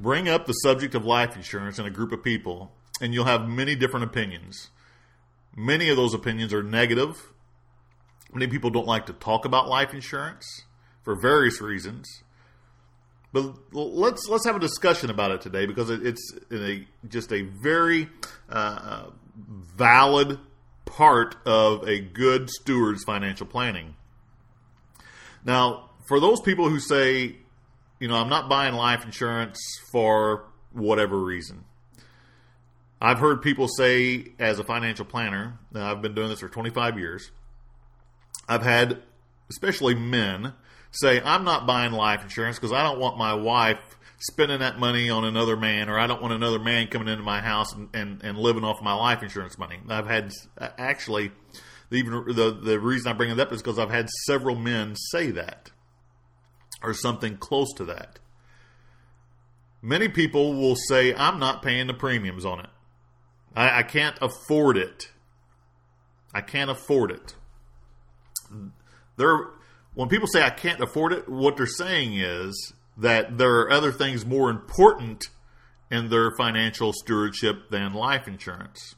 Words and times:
Bring 0.00 0.28
up 0.28 0.46
the 0.46 0.52
subject 0.52 0.94
of 0.94 1.04
life 1.04 1.36
insurance 1.36 1.78
in 1.78 1.84
a 1.84 1.90
group 1.90 2.10
of 2.10 2.22
people, 2.22 2.72
and 3.02 3.12
you'll 3.12 3.26
have 3.26 3.46
many 3.46 3.74
different 3.74 4.04
opinions. 4.04 4.70
Many 5.54 5.90
of 5.90 5.96
those 5.96 6.14
opinions 6.14 6.54
are 6.54 6.62
negative. 6.62 7.32
Many 8.32 8.46
people 8.46 8.70
don't 8.70 8.86
like 8.86 9.06
to 9.06 9.12
talk 9.12 9.44
about 9.44 9.68
life 9.68 9.92
insurance 9.92 10.64
for 11.02 11.20
various 11.20 11.60
reasons. 11.60 12.22
But 13.32 13.54
let's 13.72 14.26
let's 14.28 14.46
have 14.46 14.56
a 14.56 14.60
discussion 14.60 15.10
about 15.10 15.30
it 15.32 15.40
today 15.40 15.66
because 15.66 15.90
it's 15.90 16.34
a, 16.50 16.86
just 17.06 17.32
a 17.32 17.42
very 17.62 18.08
uh, 18.48 19.10
valid 19.76 20.38
part 20.84 21.36
of 21.46 21.86
a 21.86 22.00
good 22.00 22.50
steward's 22.50 23.04
financial 23.04 23.46
planning. 23.46 23.94
Now, 25.44 25.90
for 26.08 26.18
those 26.18 26.40
people 26.40 26.68
who 26.68 26.80
say 26.80 27.36
you 28.00 28.08
know, 28.08 28.16
I'm 28.16 28.30
not 28.30 28.48
buying 28.48 28.74
life 28.74 29.04
insurance 29.04 29.60
for 29.92 30.46
whatever 30.72 31.18
reason. 31.18 31.64
I've 33.00 33.18
heard 33.18 33.42
people 33.42 33.68
say, 33.68 34.32
as 34.38 34.58
a 34.58 34.64
financial 34.64 35.04
planner, 35.04 35.58
I've 35.74 36.02
been 36.02 36.14
doing 36.14 36.28
this 36.28 36.40
for 36.40 36.48
25 36.48 36.98
years. 36.98 37.30
I've 38.48 38.62
had, 38.62 39.02
especially 39.48 39.94
men, 39.94 40.54
say, 40.90 41.20
I'm 41.22 41.44
not 41.44 41.66
buying 41.66 41.92
life 41.92 42.22
insurance 42.22 42.56
because 42.56 42.72
I 42.72 42.82
don't 42.82 42.98
want 42.98 43.16
my 43.16 43.34
wife 43.34 43.78
spending 44.18 44.58
that 44.58 44.78
money 44.78 45.08
on 45.08 45.24
another 45.24 45.56
man, 45.56 45.88
or 45.88 45.98
I 45.98 46.06
don't 46.06 46.20
want 46.20 46.34
another 46.34 46.58
man 46.58 46.88
coming 46.88 47.08
into 47.08 47.22
my 47.22 47.40
house 47.40 47.74
and, 47.74 47.88
and, 47.94 48.22
and 48.22 48.38
living 48.38 48.64
off 48.64 48.82
my 48.82 48.92
life 48.92 49.22
insurance 49.22 49.56
money. 49.56 49.78
I've 49.88 50.06
had, 50.06 50.32
actually, 50.58 51.32
even 51.90 52.12
the, 52.26 52.58
the 52.62 52.78
reason 52.78 53.10
I 53.10 53.14
bring 53.14 53.30
it 53.30 53.40
up 53.40 53.50
is 53.52 53.62
because 53.62 53.78
I've 53.78 53.90
had 53.90 54.10
several 54.26 54.56
men 54.56 54.94
say 54.94 55.30
that 55.30 55.70
or 56.82 56.94
something 56.94 57.36
close 57.36 57.72
to 57.74 57.84
that. 57.86 58.18
Many 59.82 60.08
people 60.08 60.54
will 60.54 60.76
say, 60.76 61.14
I'm 61.14 61.38
not 61.38 61.62
paying 61.62 61.86
the 61.86 61.94
premiums 61.94 62.44
on 62.44 62.60
it. 62.60 62.70
I, 63.54 63.78
I 63.78 63.82
can't 63.82 64.16
afford 64.20 64.76
it. 64.76 65.10
I 66.34 66.40
can't 66.40 66.70
afford 66.70 67.10
it. 67.10 67.34
There, 69.16 69.48
when 69.94 70.08
people 70.08 70.28
say 70.28 70.42
I 70.42 70.50
can't 70.50 70.80
afford 70.80 71.12
it, 71.12 71.28
what 71.28 71.56
they're 71.56 71.66
saying 71.66 72.14
is 72.14 72.72
that 72.96 73.38
there 73.38 73.60
are 73.60 73.70
other 73.70 73.92
things 73.92 74.26
more 74.26 74.50
important 74.50 75.28
in 75.90 76.08
their 76.08 76.30
financial 76.36 76.92
stewardship 76.92 77.70
than 77.70 77.94
life 77.94 78.28
insurance. 78.28 78.94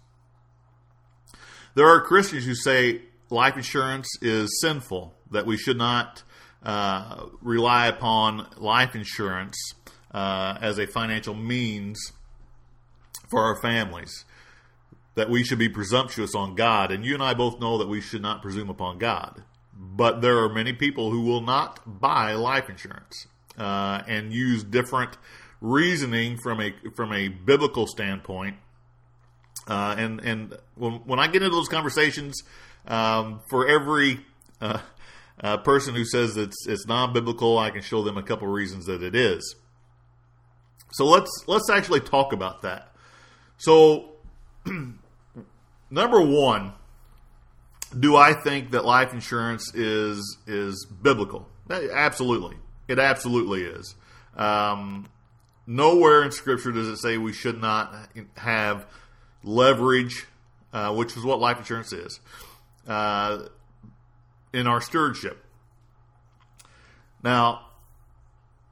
There 1.75 1.87
are 1.87 2.01
Christians 2.03 2.45
who 2.45 2.55
say 2.55 3.03
life 3.31 3.57
insurance 3.57 4.09
is 4.21 4.61
sinful, 4.61 5.15
that 5.31 5.47
we 5.47 5.57
should 5.57 5.79
not 5.79 6.23
uh, 6.63 7.27
rely 7.41 7.87
upon 7.87 8.47
life 8.57 8.95
insurance 8.95 9.57
uh, 10.13 10.59
as 10.61 10.79
a 10.79 10.87
financial 10.87 11.35
means 11.35 12.13
for 13.31 13.41
our 13.41 13.61
families. 13.61 14.25
That 15.15 15.29
we 15.29 15.45
should 15.45 15.59
be 15.59 15.69
presumptuous 15.69 16.35
on 16.35 16.55
God. 16.55 16.91
And 16.91 17.05
you 17.05 17.13
and 17.13 17.23
I 17.23 17.35
both 17.35 17.61
know 17.61 17.77
that 17.79 17.89
we 17.89 18.01
should 18.01 18.23
not 18.23 18.41
presume 18.41 18.71
upon 18.71 18.99
God. 18.99 19.43
But 19.75 20.23
there 20.23 20.39
are 20.39 20.49
many 20.49 20.73
people 20.73 21.11
who 21.11 21.23
will 21.23 21.43
not 21.43 22.01
buy 22.01 22.33
life 22.33 22.71
insurance 22.71 23.27
uh, 23.59 24.03
and 24.07 24.33
use 24.33 24.65
different 24.65 25.19
reasoning 25.61 26.39
from 26.43 26.61
a 26.61 26.73
from 26.95 27.13
a 27.13 27.29
biblical 27.29 27.87
standpoint. 27.87 28.57
Uh, 29.69 29.95
and 29.99 30.21
and 30.21 30.57
when, 30.77 30.93
when 31.05 31.19
I 31.19 31.27
get 31.27 31.43
into 31.43 31.55
those 31.55 31.69
conversations, 31.69 32.43
um, 32.87 33.41
for 33.49 33.69
every 33.69 34.21
uh, 34.61 34.81
a 35.39 35.59
person 35.59 35.95
who 35.95 36.05
says 36.05 36.37
it's 36.37 36.67
it's 36.67 36.87
non-biblical, 36.87 37.59
I 37.59 37.71
can 37.71 37.83
show 37.83 38.03
them 38.03 38.17
a 38.17 38.23
couple 38.23 38.49
reasons 38.49 38.87
that 38.87 39.03
it 39.03 39.15
is. 39.15 39.57
So 40.93 41.07
let's 41.07 41.31
let's 41.47 41.71
actually 41.71 42.01
talk 42.01 42.33
about 42.33 42.63
that. 42.63 42.93
So 43.57 44.13
number 45.91 46.21
one, 46.21 46.75
do 47.99 48.17
I 48.17 48.35
think 48.35 48.71
that 48.71 48.85
life 48.85 49.13
insurance 49.13 49.75
is 49.75 50.39
is 50.47 50.87
biblical? 50.87 51.49
Absolutely, 51.71 52.57
it 52.89 52.99
absolutely 52.99 53.63
is. 53.63 53.95
Um, 54.37 55.09
nowhere 55.67 56.23
in 56.25 56.31
Scripture 56.31 56.73
does 56.73 56.89
it 56.89 56.99
say 56.99 57.19
we 57.19 57.33
should 57.33 57.61
not 57.61 57.95
have 58.37 58.87
leverage, 59.43 60.27
uh, 60.73 60.95
which 60.95 61.17
is 61.17 61.25
what 61.25 61.41
life 61.41 61.59
insurance 61.59 61.93
is. 61.93 62.21
Uh, 62.87 63.45
in 64.53 64.67
our 64.67 64.81
stewardship. 64.81 65.45
Now, 67.23 67.67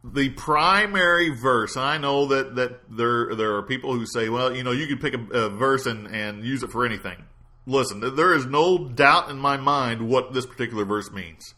the 0.03 0.31
primary 0.31 1.31
verse, 1.31 1.77
I 1.77 1.99
know 1.99 2.27
that, 2.27 2.57
that 2.57 2.81
there 2.91 3.35
there 3.35 3.57
are 3.57 3.63
people 3.63 3.93
who 3.93 4.07
say, 4.07 4.29
well, 4.29 4.55
you 4.55 4.63
know, 4.63 4.73
you 4.73 4.87
could 4.87 5.01
pick 5.01 5.15
a, 5.15 5.37
a 5.37 5.49
verse 5.51 5.87
and, 5.87 6.07
and 6.09 6.45
use 6.45 6.63
it 6.63 6.71
for 6.71 6.87
anything. 6.87 7.25
Listen, 7.67 8.01
there 8.17 8.35
is 8.35 8.47
no 8.47 8.89
doubt 8.89 9.31
in 9.31 9.39
my 9.39 9.57
mind 9.57 10.09
what 10.09 10.33
this 10.33 10.47
particular 10.47 10.85
verse 10.85 11.11
means. 11.11 11.55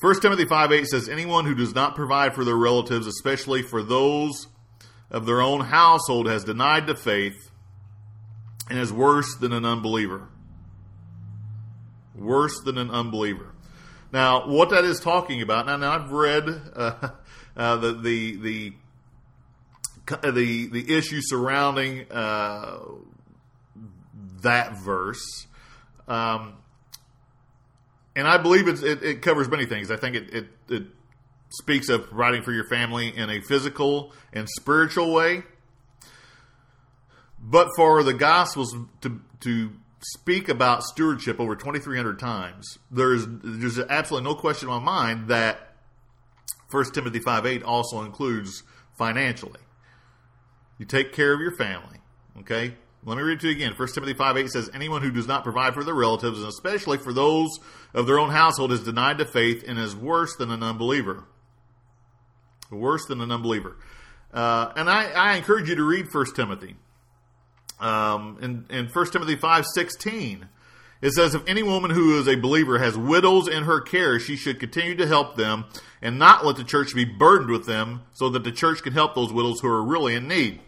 1 0.00 0.20
Timothy 0.20 0.44
5 0.44 0.70
8 0.70 0.86
says, 0.86 1.08
Anyone 1.08 1.46
who 1.46 1.54
does 1.54 1.74
not 1.74 1.96
provide 1.96 2.34
for 2.34 2.44
their 2.44 2.56
relatives, 2.56 3.06
especially 3.06 3.62
for 3.62 3.82
those 3.82 4.48
of 5.10 5.24
their 5.24 5.40
own 5.40 5.60
household, 5.60 6.28
has 6.28 6.44
denied 6.44 6.86
the 6.86 6.94
faith 6.94 7.50
and 8.68 8.78
is 8.78 8.92
worse 8.92 9.34
than 9.36 9.52
an 9.52 9.64
unbeliever 9.64 10.28
worse 12.14 12.60
than 12.60 12.78
an 12.78 12.90
unbeliever. 12.90 13.52
Now, 14.12 14.46
what 14.46 14.70
that 14.70 14.84
is 14.84 15.00
talking 15.00 15.42
about, 15.42 15.66
now, 15.66 15.76
now 15.76 15.92
I've 15.92 16.12
read 16.12 16.48
uh, 16.76 17.08
uh, 17.56 17.76
the, 17.76 17.92
the, 17.94 18.36
the, 18.36 18.72
the, 20.22 20.66
the 20.66 20.96
issue 20.96 21.20
surrounding 21.20 22.10
uh, 22.10 22.78
that 24.42 24.78
verse. 24.78 25.46
Um, 26.06 26.54
and 28.14 28.28
I 28.28 28.38
believe 28.38 28.68
it, 28.68 28.82
it, 29.02 29.22
covers 29.22 29.48
many 29.48 29.66
things. 29.66 29.90
I 29.90 29.96
think 29.96 30.14
it, 30.14 30.32
it, 30.32 30.46
it 30.68 30.84
speaks 31.50 31.88
of 31.88 32.08
providing 32.08 32.42
for 32.42 32.52
your 32.52 32.68
family 32.68 33.08
in 33.16 33.30
a 33.30 33.40
physical 33.40 34.12
and 34.32 34.48
spiritual 34.48 35.12
way. 35.12 35.42
But 37.40 37.68
for 37.76 38.02
the 38.02 38.14
Gospels 38.14 38.74
to, 39.02 39.20
to 39.40 39.72
speak 40.12 40.48
about 40.48 40.82
stewardship 40.84 41.40
over 41.40 41.56
2,300 41.56 42.18
times, 42.18 42.78
there's 42.90 43.26
there's 43.28 43.78
absolutely 43.78 44.28
no 44.28 44.34
question 44.34 44.68
in 44.68 44.74
my 44.74 44.80
mind 44.80 45.28
that 45.28 45.74
1 46.70 46.92
Timothy 46.92 47.20
5 47.20 47.46
8 47.46 47.62
also 47.62 48.02
includes 48.02 48.62
financially. 48.98 49.60
You 50.78 50.86
take 50.86 51.12
care 51.12 51.32
of 51.32 51.40
your 51.40 51.56
family. 51.56 51.98
Okay? 52.40 52.74
Let 53.04 53.18
me 53.18 53.22
read 53.22 53.34
it 53.34 53.40
to 53.40 53.48
you 53.48 53.52
again. 53.52 53.74
1 53.76 53.88
Timothy 53.94 54.14
5 54.14 54.36
8 54.36 54.48
says, 54.50 54.70
Anyone 54.72 55.02
who 55.02 55.10
does 55.10 55.28
not 55.28 55.44
provide 55.44 55.74
for 55.74 55.84
their 55.84 55.94
relatives, 55.94 56.38
and 56.38 56.48
especially 56.48 56.98
for 56.98 57.12
those 57.12 57.50
of 57.92 58.06
their 58.06 58.18
own 58.18 58.30
household, 58.30 58.72
is 58.72 58.82
denied 58.82 59.18
the 59.18 59.26
faith 59.26 59.62
and 59.66 59.78
is 59.78 59.94
worse 59.94 60.34
than 60.36 60.50
an 60.50 60.62
unbeliever. 60.62 61.24
Worse 62.70 63.04
than 63.06 63.20
an 63.20 63.30
unbeliever. 63.30 63.76
Uh, 64.32 64.72
and 64.74 64.90
I, 64.90 65.10
I 65.12 65.36
encourage 65.36 65.68
you 65.68 65.76
to 65.76 65.84
read 65.84 66.12
1 66.12 66.34
Timothy. 66.34 66.76
Um, 67.84 68.38
in, 68.40 68.64
in 68.70 68.86
1 68.86 69.10
Timothy 69.10 69.36
5 69.36 69.66
16, 69.74 70.48
it 71.02 71.12
says, 71.12 71.34
If 71.34 71.46
any 71.46 71.62
woman 71.62 71.90
who 71.90 72.18
is 72.18 72.26
a 72.26 72.34
believer 72.34 72.78
has 72.78 72.96
widows 72.96 73.46
in 73.46 73.64
her 73.64 73.82
care, 73.82 74.18
she 74.18 74.36
should 74.36 74.58
continue 74.58 74.94
to 74.96 75.06
help 75.06 75.36
them 75.36 75.66
and 76.00 76.18
not 76.18 76.46
let 76.46 76.56
the 76.56 76.64
church 76.64 76.94
be 76.94 77.04
burdened 77.04 77.50
with 77.50 77.66
them 77.66 78.00
so 78.14 78.30
that 78.30 78.42
the 78.42 78.52
church 78.52 78.82
can 78.82 78.94
help 78.94 79.14
those 79.14 79.34
widows 79.34 79.60
who 79.60 79.68
are 79.68 79.84
really 79.84 80.14
in 80.14 80.26
need. 80.26 80.60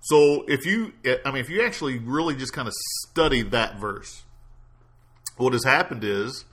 So 0.00 0.46
if 0.48 0.64
you, 0.64 0.94
I 1.04 1.30
mean, 1.30 1.42
if 1.42 1.50
you 1.50 1.62
actually 1.62 1.98
really 1.98 2.34
just 2.34 2.54
kind 2.54 2.66
of 2.66 2.72
study 3.02 3.42
that 3.42 3.78
verse, 3.78 4.22
what 5.36 5.52
has 5.52 5.64
happened 5.64 6.04
is, 6.04 6.46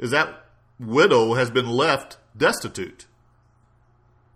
is 0.00 0.10
that 0.10 0.44
widow 0.80 1.34
has 1.34 1.52
been 1.52 1.68
left 1.68 2.16
destitute. 2.36 3.06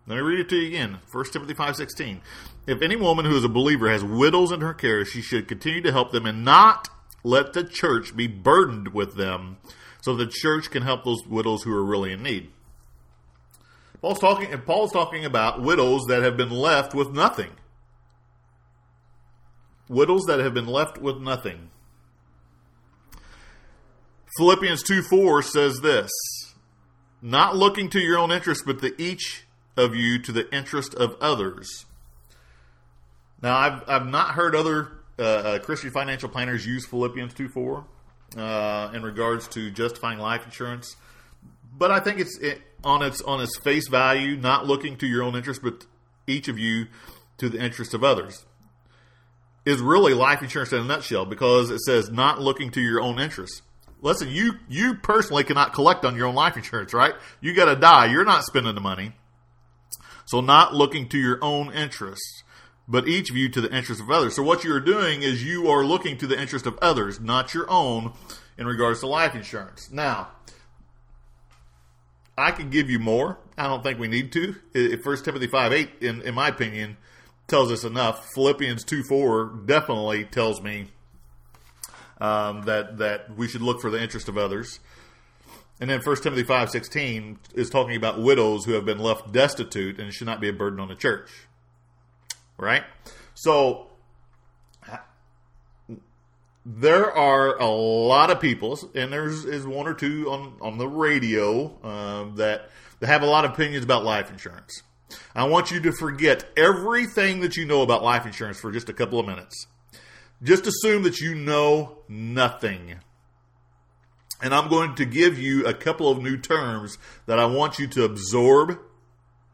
Let 0.09 0.17
me 0.17 0.23
read 0.23 0.41
it 0.41 0.49
to 0.49 0.57
you 0.57 0.69
again. 0.69 0.99
1 1.13 1.25
Timothy 1.27 1.53
5.16. 1.53 2.21
If 2.67 2.81
any 2.81 2.97
woman 2.97 3.27
who 3.27 3.37
is 3.37 3.45
a 3.45 3.49
believer 3.49 3.91
has 3.91 4.03
widows 4.03 4.51
in 4.51 4.63
her 4.63 4.73
care, 4.73 5.05
she 5.05 5.21
should 5.21 5.47
continue 5.47 5.83
to 5.83 5.93
help 5.93 6.13
them 6.13 6.25
and 6.25 6.47
not 6.47 6.89
let 7.23 7.53
the 7.53 7.63
church 7.63 8.17
be 8.17 8.27
burdened 8.27 8.95
with 8.95 9.17
them 9.17 9.59
so 10.01 10.17
the 10.17 10.27
church 10.27 10.71
can 10.71 10.83
help 10.83 11.05
those 11.05 11.27
widows 11.27 11.63
who 11.63 11.75
are 11.75 11.85
really 11.85 12.13
in 12.13 12.23
need. 12.23 12.51
Paul's 14.01 14.19
talking, 14.19 14.57
Paul's 14.63 14.93
talking 14.93 15.27
about 15.27 15.61
widows 15.61 16.05
that 16.09 16.23
have 16.23 16.39
been 16.39 16.51
left 16.51 16.95
with 16.95 17.13
nothing. 17.13 17.51
Widows 19.91 20.25
that 20.27 20.39
have 20.39 20.55
been 20.55 20.67
left 20.67 20.97
with 20.97 21.19
nothing. 21.19 21.69
Philippians 24.39 24.83
2 24.85 25.03
4 25.03 25.43
says 25.43 25.81
this 25.81 26.11
Not 27.21 27.57
looking 27.57 27.91
to 27.91 28.01
your 28.01 28.19
own 28.19 28.31
interest, 28.31 28.63
but 28.65 28.81
to 28.81 29.03
each 29.03 29.45
of 29.79 29.95
you 29.95 30.19
to 30.19 30.33
the 30.33 30.53
interest 30.55 30.95
of 30.95 31.17
others. 31.21 31.87
Now, 33.41 33.57
I've, 33.57 33.89
I've 33.89 34.07
not 34.07 34.35
heard 34.35 34.55
other 34.57 34.89
uh, 35.19 35.23
uh, 35.23 35.59
Christian 35.61 35.91
financial 35.91 36.29
planners 36.29 36.67
use 36.67 36.85
Philippians 36.87 37.33
2 37.35 37.49
4 37.49 37.85
uh, 38.37 38.91
in 38.93 39.03
regards 39.03 39.49
to 39.49 39.71
justifying 39.71 40.19
life 40.19 40.45
insurance. 40.45 40.97
But 41.77 41.91
I 41.91 42.01
think 42.01 42.19
it's 42.19 42.37
it, 42.39 42.61
on 42.83 43.03
its 43.03 43.23
on 43.23 43.41
its 43.41 43.57
face 43.59 43.89
value, 43.89 44.37
not 44.37 44.67
looking 44.67 44.97
to 44.99 45.07
your 45.07 45.23
own 45.23 45.37
interest, 45.37 45.63
but 45.63 45.87
each 46.27 46.49
of 46.49 46.59
you 46.59 46.87
to 47.39 47.49
the 47.49 47.63
interest 47.63 47.95
of 47.95 48.03
others, 48.03 48.45
is 49.65 49.81
really 49.81 50.15
life 50.15 50.43
insurance 50.43 50.73
in 50.73 50.81
a 50.81 50.85
nutshell 50.85 51.25
because 51.25 51.71
it 51.71 51.81
says 51.81 52.11
not 52.11 52.41
looking 52.41 52.71
to 52.73 52.81
your 52.81 53.01
own 53.01 53.21
interest. 53.21 53.63
Listen, 54.01 54.29
you 54.29 54.55
you 54.69 54.95
personally 54.95 55.45
cannot 55.45 55.73
collect 55.73 56.05
on 56.05 56.17
your 56.17 56.27
own 56.27 56.35
life 56.35 56.57
insurance, 56.57 56.93
right? 56.93 57.15
You 57.41 57.55
got 57.55 57.67
to 57.67 57.77
die. 57.77 58.07
You're 58.07 58.25
not 58.25 58.45
spending 58.45 58.75
the 58.75 58.81
money. 58.81 59.13
So 60.29 60.43
not 60.43 60.75
looking 60.75 61.09
to 61.09 61.19
your 61.19 61.39
own 61.41 61.73
interests, 61.73 62.45
but 62.87 63.09
each 63.09 63.31
of 63.31 63.37
you 63.39 63.49
to 63.49 63.63
the 63.63 63.75
interest 63.75 63.99
of 63.99 64.11
others. 64.11 64.37
So 64.37 64.43
what 64.43 64.63
you 64.63 64.75
are 64.75 64.81
doing 64.81 65.23
is 65.23 65.43
you 65.43 65.69
are 65.69 65.83
looking 65.83 66.19
to 66.19 66.27
the 66.27 66.39
interest 66.39 66.67
of 66.67 66.79
others, 66.83 67.19
not 67.19 67.55
your 67.55 67.65
own, 67.71 68.13
in 68.59 68.67
regards 68.67 69.01
to 69.01 69.07
life 69.07 69.35
insurance. 69.35 69.91
Now, 69.91 70.29
I 72.37 72.51
can 72.51 72.69
give 72.69 72.91
you 72.91 72.99
more. 72.99 73.39
I 73.57 73.69
don't 73.69 73.83
think 73.83 73.99
we 73.99 74.07
need 74.07 74.31
to. 74.33 74.99
First 75.03 75.25
Timothy 75.25 75.47
5 75.47 75.73
8, 75.73 75.91
in, 76.03 76.21
in 76.21 76.35
my 76.35 76.49
opinion, 76.49 76.99
tells 77.47 77.73
us 77.73 77.83
enough. 77.83 78.29
Philippians 78.35 78.85
2 78.85 79.05
4 79.05 79.63
definitely 79.65 80.27
tells 80.27 80.61
me 80.61 80.89
um, 82.21 82.65
that, 82.65 82.99
that 82.99 83.35
we 83.35 83.49
should 83.49 83.63
look 83.63 83.81
for 83.81 83.89
the 83.91 84.03
interest 84.03 84.29
of 84.29 84.37
others. 84.37 84.79
And 85.81 85.89
then 85.89 86.01
1 86.01 86.17
Timothy 86.23 86.43
5:16 86.43 87.39
is 87.55 87.71
talking 87.71 87.97
about 87.97 88.21
widows 88.21 88.65
who 88.65 88.73
have 88.73 88.85
been 88.85 88.99
left 88.99 89.33
destitute 89.33 89.99
and 89.99 90.13
should 90.13 90.27
not 90.27 90.41
be 90.41 90.49
a 90.49 90.53
burden 90.53 90.81
on 90.81 90.89
the 90.89 90.97
church. 90.97 91.31
Right? 92.57 92.83
So 93.35 93.89
there 96.67 97.11
are 97.11 97.57
a 97.57 97.69
lot 97.69 98.31
of 98.31 98.41
people, 98.41 98.79
and 98.95 99.13
there's 99.13 99.45
is 99.45 99.67
one 99.67 99.87
or 99.87 99.95
two 99.95 100.31
on 100.31 100.55
on 100.61 100.79
the 100.79 100.89
radio 100.89 101.77
um, 101.83 102.37
that 102.37 102.71
that 103.01 103.07
have 103.07 103.23
a 103.23 103.27
lot 103.27 103.45
of 103.45 103.53
opinions 103.53 103.85
about 103.85 104.05
life 104.05 104.31
insurance. 104.31 104.83
I 105.35 105.45
want 105.45 105.71
you 105.71 105.81
to 105.81 105.93
forget 105.93 106.45
everything 106.57 107.41
that 107.41 107.57
you 107.57 107.65
know 107.65 107.83
about 107.83 108.03
life 108.03 108.27
insurance 108.27 108.61
for 108.61 108.71
just 108.71 108.89
a 108.89 108.93
couple 108.93 109.19
of 109.19 109.27
minutes. 109.27 109.67
Just 110.43 110.67
assume 110.67 111.05
that 111.05 111.21
you 111.21 111.35
know 111.35 111.99
nothing. 112.09 112.97
And 114.41 114.55
I'm 114.55 114.69
going 114.69 114.95
to 114.97 115.05
give 115.05 115.39
you 115.39 115.67
a 115.67 115.75
couple 115.75 116.11
of 116.11 116.23
new 116.23 116.37
terms 116.37 116.99
that 117.27 117.39
I 117.39 117.47
want 117.47 117.79
you 117.79 117.89
to 117.89 118.05
absorb. 118.05 118.79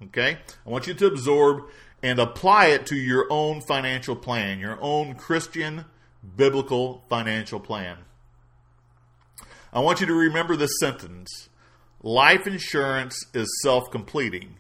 Okay? 0.03 0.39
I 0.67 0.71
want 0.71 0.87
you 0.87 0.95
to 0.95 1.07
absorb 1.07 1.65
and 2.03 2.19
apply 2.19 2.67
it 2.67 2.87
to 2.87 2.97
your 2.97 3.27
own 3.31 3.63
financial 3.63 4.15
plan, 4.15 4.59
your 4.59 4.79
own 4.81 5.15
Christian 5.15 5.87
biblical 6.37 7.03
financial 7.09 7.61
plan. 7.61 7.99
I 9.73 9.81
want 9.81 10.01
you 10.01 10.07
to 10.07 10.15
remember 10.15 10.57
this 10.57 10.79
sentence 10.79 11.49
life 12.03 12.47
insurance 12.47 13.17
is 13.33 13.49
self 13.63 13.91
completing. 13.91 14.57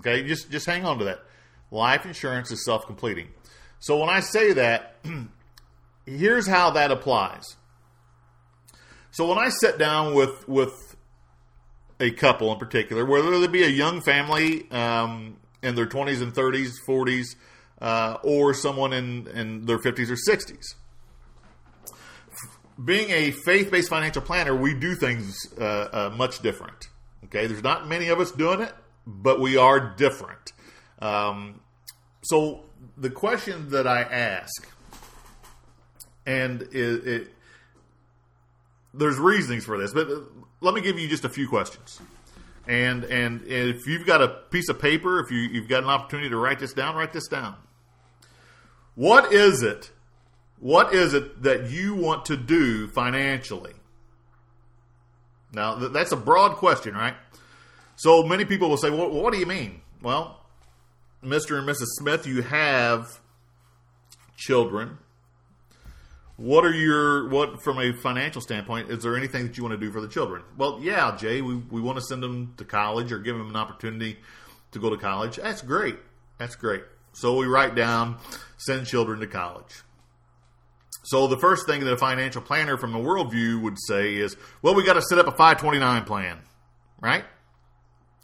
Okay, 0.00 0.26
just, 0.26 0.50
just 0.50 0.66
hang 0.66 0.84
on 0.84 0.98
to 0.98 1.04
that. 1.04 1.20
Life 1.70 2.04
insurance 2.04 2.50
is 2.50 2.64
self 2.64 2.86
completing. 2.86 3.28
So 3.78 3.98
when 3.98 4.08
I 4.08 4.20
say 4.20 4.52
that, 4.54 4.96
here's 6.06 6.46
how 6.46 6.70
that 6.70 6.90
applies. 6.90 7.56
So 9.14 9.28
when 9.28 9.38
I 9.38 9.48
sit 9.48 9.78
down 9.78 10.14
with, 10.14 10.48
with 10.48 10.96
a 12.00 12.10
couple 12.10 12.52
in 12.52 12.58
particular, 12.58 13.04
whether 13.04 13.38
they 13.38 13.46
be 13.46 13.62
a 13.62 13.68
young 13.68 14.00
family 14.00 14.68
um, 14.72 15.36
in 15.62 15.76
their 15.76 15.86
20s 15.86 16.20
and 16.20 16.34
30s, 16.34 16.72
40s, 16.88 17.36
uh, 17.80 18.16
or 18.24 18.54
someone 18.54 18.92
in, 18.92 19.28
in 19.28 19.66
their 19.66 19.78
50s 19.78 20.10
or 20.10 20.16
60s. 20.16 20.64
Being 22.84 23.08
a 23.10 23.30
faith 23.30 23.70
based 23.70 23.88
financial 23.88 24.20
planner, 24.20 24.52
we 24.52 24.74
do 24.74 24.96
things 24.96 25.46
uh, 25.60 25.64
uh, 25.64 26.14
much 26.16 26.40
different. 26.40 26.88
Okay, 27.26 27.46
there's 27.46 27.62
not 27.62 27.86
many 27.86 28.08
of 28.08 28.18
us 28.18 28.32
doing 28.32 28.62
it, 28.62 28.74
but 29.06 29.38
we 29.38 29.56
are 29.56 29.94
different. 29.94 30.52
Um, 30.98 31.60
so 32.22 32.64
the 32.96 33.10
question 33.10 33.70
that 33.70 33.86
I 33.86 34.02
ask, 34.02 34.68
and 36.26 36.62
it, 36.62 37.06
it, 37.06 37.33
there's 38.96 39.18
reasonings 39.18 39.64
for 39.64 39.78
this, 39.78 39.92
but 39.92 40.08
let 40.60 40.74
me 40.74 40.80
give 40.80 40.98
you 40.98 41.08
just 41.08 41.24
a 41.24 41.28
few 41.28 41.48
questions. 41.48 42.00
And 42.66 43.04
and 43.04 43.42
if 43.46 43.86
you've 43.86 44.06
got 44.06 44.22
a 44.22 44.28
piece 44.28 44.68
of 44.68 44.78
paper, 44.78 45.20
if 45.20 45.30
you, 45.30 45.38
you've 45.38 45.68
got 45.68 45.82
an 45.82 45.90
opportunity 45.90 46.30
to 46.30 46.36
write 46.36 46.58
this 46.58 46.72
down, 46.72 46.96
write 46.96 47.12
this 47.12 47.28
down. 47.28 47.56
What 48.94 49.32
is 49.32 49.62
it? 49.62 49.90
What 50.58 50.94
is 50.94 51.12
it 51.12 51.42
that 51.42 51.70
you 51.70 51.94
want 51.94 52.26
to 52.26 52.36
do 52.36 52.88
financially? 52.88 53.74
Now, 55.52 55.74
that's 55.74 56.12
a 56.12 56.16
broad 56.16 56.56
question, 56.56 56.94
right? 56.94 57.14
So 57.96 58.22
many 58.22 58.44
people 58.44 58.68
will 58.68 58.76
say, 58.76 58.90
well, 58.90 59.10
what 59.10 59.32
do 59.32 59.38
you 59.38 59.46
mean? 59.46 59.82
Well, 60.02 60.40
Mr. 61.22 61.58
and 61.58 61.68
Mrs. 61.68 61.86
Smith, 61.98 62.26
you 62.26 62.42
have 62.42 63.20
children. 64.36 64.98
What 66.36 66.64
are 66.64 66.72
your, 66.72 67.28
what, 67.28 67.62
from 67.62 67.78
a 67.78 67.92
financial 67.92 68.40
standpoint, 68.40 68.90
is 68.90 69.04
there 69.04 69.16
anything 69.16 69.46
that 69.46 69.56
you 69.56 69.62
want 69.62 69.78
to 69.78 69.86
do 69.86 69.92
for 69.92 70.00
the 70.00 70.08
children? 70.08 70.42
Well, 70.56 70.80
yeah, 70.82 71.16
Jay, 71.16 71.40
we, 71.42 71.54
we 71.54 71.80
want 71.80 71.96
to 71.98 72.02
send 72.02 72.22
them 72.22 72.54
to 72.56 72.64
college 72.64 73.12
or 73.12 73.20
give 73.20 73.36
them 73.36 73.48
an 73.48 73.56
opportunity 73.56 74.18
to 74.72 74.78
go 74.80 74.90
to 74.90 74.96
college. 74.96 75.36
That's 75.36 75.62
great. 75.62 75.96
That's 76.38 76.56
great. 76.56 76.82
So 77.12 77.36
we 77.36 77.46
write 77.46 77.76
down 77.76 78.16
send 78.56 78.86
children 78.86 79.20
to 79.20 79.26
college. 79.28 79.82
So 81.04 81.28
the 81.28 81.36
first 81.36 81.66
thing 81.66 81.84
that 81.84 81.92
a 81.92 81.96
financial 81.96 82.42
planner 82.42 82.76
from 82.76 82.92
the 82.92 82.98
worldview 82.98 83.62
would 83.62 83.78
say 83.86 84.16
is, 84.16 84.36
well, 84.62 84.74
we 84.74 84.84
got 84.84 84.94
to 84.94 85.02
set 85.02 85.18
up 85.18 85.26
a 85.26 85.32
529 85.32 86.04
plan, 86.04 86.38
right? 87.00 87.24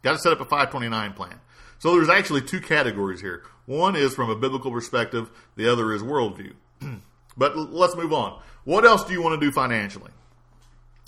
Got 0.03 0.13
to 0.13 0.19
set 0.19 0.33
up 0.33 0.41
a 0.41 0.45
529 0.45 1.13
plan. 1.13 1.41
So 1.79 1.95
there's 1.95 2.09
actually 2.09 2.41
two 2.43 2.61
categories 2.61 3.21
here. 3.21 3.45
One 3.67 3.95
is 3.95 4.15
from 4.15 4.31
a 4.31 4.37
biblical 4.37 4.73
perspective, 4.73 5.31
the 5.57 5.71
other 5.71 5.93
is 5.93 6.03
worldview. 6.03 6.55
but 7.37 7.57
let's 7.57 7.97
move 7.97 8.13
on. 8.13 8.41
What 8.65 8.85
else 8.85 9.05
do 9.05 9.13
you 9.13 9.23
want 9.23 9.41
to 9.41 9.47
do 9.47 9.53
financially? 9.53 10.11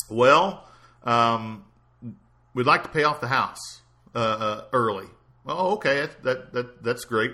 Well, 0.08 0.66
um, 1.04 1.64
we'd 2.54 2.66
like 2.66 2.82
to 2.84 2.88
pay 2.88 3.04
off 3.04 3.20
the 3.20 3.28
house 3.28 3.80
uh, 4.14 4.18
uh, 4.18 4.64
early. 4.72 5.06
Oh, 5.46 5.74
okay, 5.74 6.00
that, 6.00 6.22
that, 6.22 6.52
that 6.52 6.82
that's 6.84 7.04
great. 7.04 7.32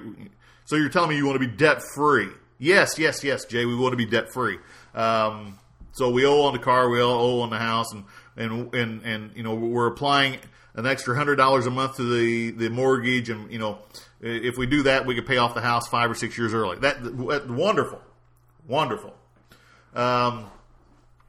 So 0.64 0.76
you're 0.76 0.88
telling 0.88 1.10
me 1.10 1.16
you 1.16 1.26
want 1.26 1.40
to 1.40 1.46
be 1.46 1.54
debt 1.54 1.82
free? 1.94 2.28
Yes, 2.58 2.98
yes, 2.98 3.22
yes, 3.22 3.44
Jay. 3.44 3.64
We 3.64 3.76
want 3.76 3.92
to 3.92 3.96
be 3.96 4.06
debt 4.06 4.32
free. 4.32 4.58
Um, 4.94 5.58
so 5.92 6.10
we 6.10 6.26
owe 6.26 6.42
on 6.42 6.52
the 6.52 6.58
car, 6.58 6.88
we 6.88 7.00
all 7.00 7.20
owe 7.20 7.40
on 7.42 7.50
the 7.50 7.58
house, 7.58 7.92
and 7.92 8.04
and 8.36 8.74
and 8.74 9.02
and 9.02 9.36
you 9.36 9.42
know 9.42 9.54
we're 9.54 9.86
applying 9.86 10.38
an 10.74 10.86
extra 10.86 11.16
hundred 11.16 11.36
dollars 11.36 11.66
a 11.66 11.70
month 11.70 11.96
to 11.96 12.02
the 12.02 12.50
the 12.52 12.70
mortgage, 12.70 13.28
and 13.30 13.50
you 13.52 13.58
know 13.58 13.78
if 14.20 14.56
we 14.56 14.66
do 14.66 14.84
that, 14.84 15.06
we 15.06 15.14
could 15.14 15.26
pay 15.26 15.36
off 15.36 15.54
the 15.54 15.60
house 15.60 15.88
five 15.88 16.10
or 16.10 16.14
six 16.14 16.36
years 16.36 16.52
early. 16.52 16.78
That, 16.78 17.02
that 17.02 17.48
wonderful, 17.48 18.00
wonderful. 18.68 19.14
Um, 19.94 20.46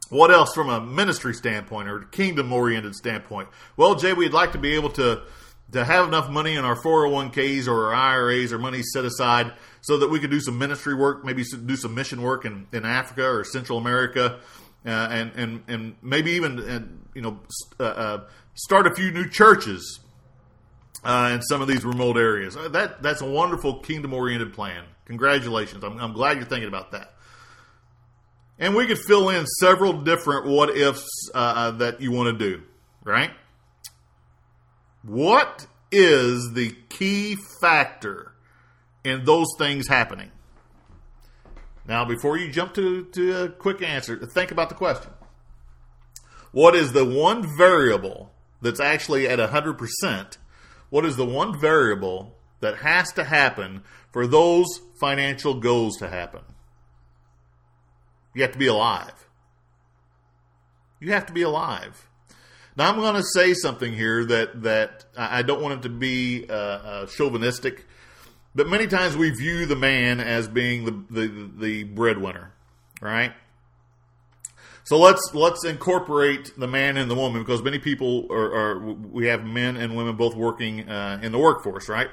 what 0.10 0.31
else 0.31 0.53
from 0.53 0.69
a 0.69 0.81
ministry 0.81 1.34
standpoint 1.34 1.88
or 1.88 2.01
kingdom 2.01 2.51
oriented 2.53 2.96
standpoint? 2.96 3.50
Well, 3.77 3.96
Jay, 3.96 4.13
we'd 4.13 4.34
like 4.34 4.51
to 4.51 4.58
be 4.58 4.75
able 4.75 4.89
to 4.91 5.24
to 5.72 5.86
have 5.86 6.08
enough 6.08 6.29
money 6.29 6.55
in 6.55 6.65
our 6.65 6.75
401ks 6.75 7.67
or 7.67 7.88
our 7.88 7.93
IRAs 7.93 8.51
or 8.51 8.58
money 8.58 8.81
set 8.81 9.05
aside 9.05 9.53
so 9.81 9.98
that 9.98 10.10
we 10.10 10.19
could 10.19 10.31
do 10.31 10.39
some 10.39 10.58
ministry 10.58 10.96
work, 10.96 11.24
maybe 11.24 11.43
do 11.43 11.75
some 11.75 11.93
mission 11.93 12.22
work 12.22 12.46
in, 12.46 12.67
in 12.74 12.86
Africa 12.86 13.24
or 13.24 13.43
Central 13.43 13.77
America, 13.77 14.39
uh, 14.86 14.89
and, 14.89 15.31
and, 15.36 15.63
and 15.67 15.96
maybe 16.01 16.31
even, 16.31 16.60
uh, 16.60 16.79
you 17.13 17.22
know, 17.22 17.39
uh, 17.79 17.84
uh, 17.84 18.24
start 18.55 18.88
a 18.88 18.96
few 18.96 19.12
new 19.12 19.29
churches 19.29 20.00
uh, 21.03 21.29
in 21.34 21.41
some 21.41 21.62
of 21.62 21.67
these 21.67 21.86
remote 21.86 22.17
areas. 22.17 22.58
Uh, 22.58 22.67
that, 22.69 23.03
that's 23.03 23.22
a 23.22 23.29
wonderful 23.29 23.79
kingdom 23.79 24.13
oriented 24.13 24.53
plan. 24.53 24.84
Congratulations. 25.05 25.84
I'm, 25.84 26.00
I'm 26.00 26.13
glad 26.13 26.38
you're 26.38 26.46
thinking 26.46 26.67
about 26.67 26.91
that. 26.91 27.13
And 28.60 28.75
we 28.75 28.86
could 28.86 29.00
fill 29.00 29.30
in 29.30 29.46
several 29.46 29.94
different 29.94 30.46
what 30.46 30.75
ifs 30.75 31.08
uh, 31.34 31.38
uh, 31.38 31.72
that 31.72 32.01
you 32.01 32.12
want 32.12 32.38
to 32.38 32.51
do, 32.51 32.62
right? 33.06 33.32
What 35.04 35.66
is 35.92 36.51
the 36.54 36.75
key 36.89 37.38
factor 37.62 38.34
in 39.06 39.24
those 39.24 39.48
things 39.58 39.88
happening? 39.88 40.32
Now, 41.88 42.04
before 42.04 42.38
you 42.38 42.51
jump 42.51 42.74
to, 42.74 43.06
to 43.06 43.44
a 43.44 43.50
quick 43.50 43.82
answer, 43.82 44.18
think 44.36 44.51
about 44.51 44.70
the 44.70 44.75
question. 44.75 45.12
What 46.51 46.75
is 46.75 46.92
the 46.92 47.06
one 47.06 47.48
variable 47.58 48.34
that's 48.62 48.80
actually 48.80 49.28
at 49.28 49.39
100%, 49.39 50.38
what 50.89 51.06
is 51.06 51.16
the 51.16 51.25
one 51.25 51.60
variable 51.60 52.36
that 52.60 52.78
has 52.78 53.13
to 53.13 53.24
happen 53.24 53.84
for 54.12 54.28
those 54.28 54.68
financial 55.00 55.54
goals 55.54 55.98
to 55.98 56.10
happen? 56.10 56.42
You 58.39 58.43
have 58.43 58.53
to 58.53 58.58
be 58.58 58.67
alive. 58.67 59.27
You 61.01 61.12
have 61.12 61.25
to 61.25 61.34
be 61.34 61.41
alive. 61.41 62.08
Now, 62.77 62.89
I'm 62.89 62.96
going 62.96 63.15
to 63.15 63.24
say 63.34 63.53
something 63.53 63.91
here 63.91 64.24
that, 64.24 64.63
that 64.63 65.03
I 65.17 65.41
don't 65.41 65.62
want 65.62 65.79
it 65.79 65.81
to 65.81 65.89
be 65.89 66.46
uh, 66.50 66.53
uh, 66.53 67.05
chauvinistic, 67.08 67.86
but 68.55 68.69
many 68.69 68.88
times 68.88 69.17
we 69.17 69.29
view 69.31 69.65
the 69.65 69.75
man 69.75 70.22
as 70.22 70.48
being 70.48 70.86
the, 70.86 71.03
the, 71.10 71.51
the 71.58 71.84
breadwinner, 71.84 72.53
right? 73.01 73.34
So 74.86 74.98
let's 74.98 75.31
let's 75.34 75.65
incorporate 75.65 76.53
the 76.58 76.67
man 76.67 76.96
and 76.96 77.12
the 77.12 77.15
woman 77.15 77.41
because 77.41 77.62
many 77.62 77.77
people 77.77 78.25
are, 78.31 78.55
are 78.55 78.79
we 78.79 79.27
have 79.27 79.43
men 79.43 79.75
and 79.75 79.98
women 79.98 80.15
both 80.15 80.34
working 80.34 80.89
uh, 80.89 81.19
in 81.22 81.34
the 81.34 81.38
workforce, 81.38 81.89
right? 81.89 82.08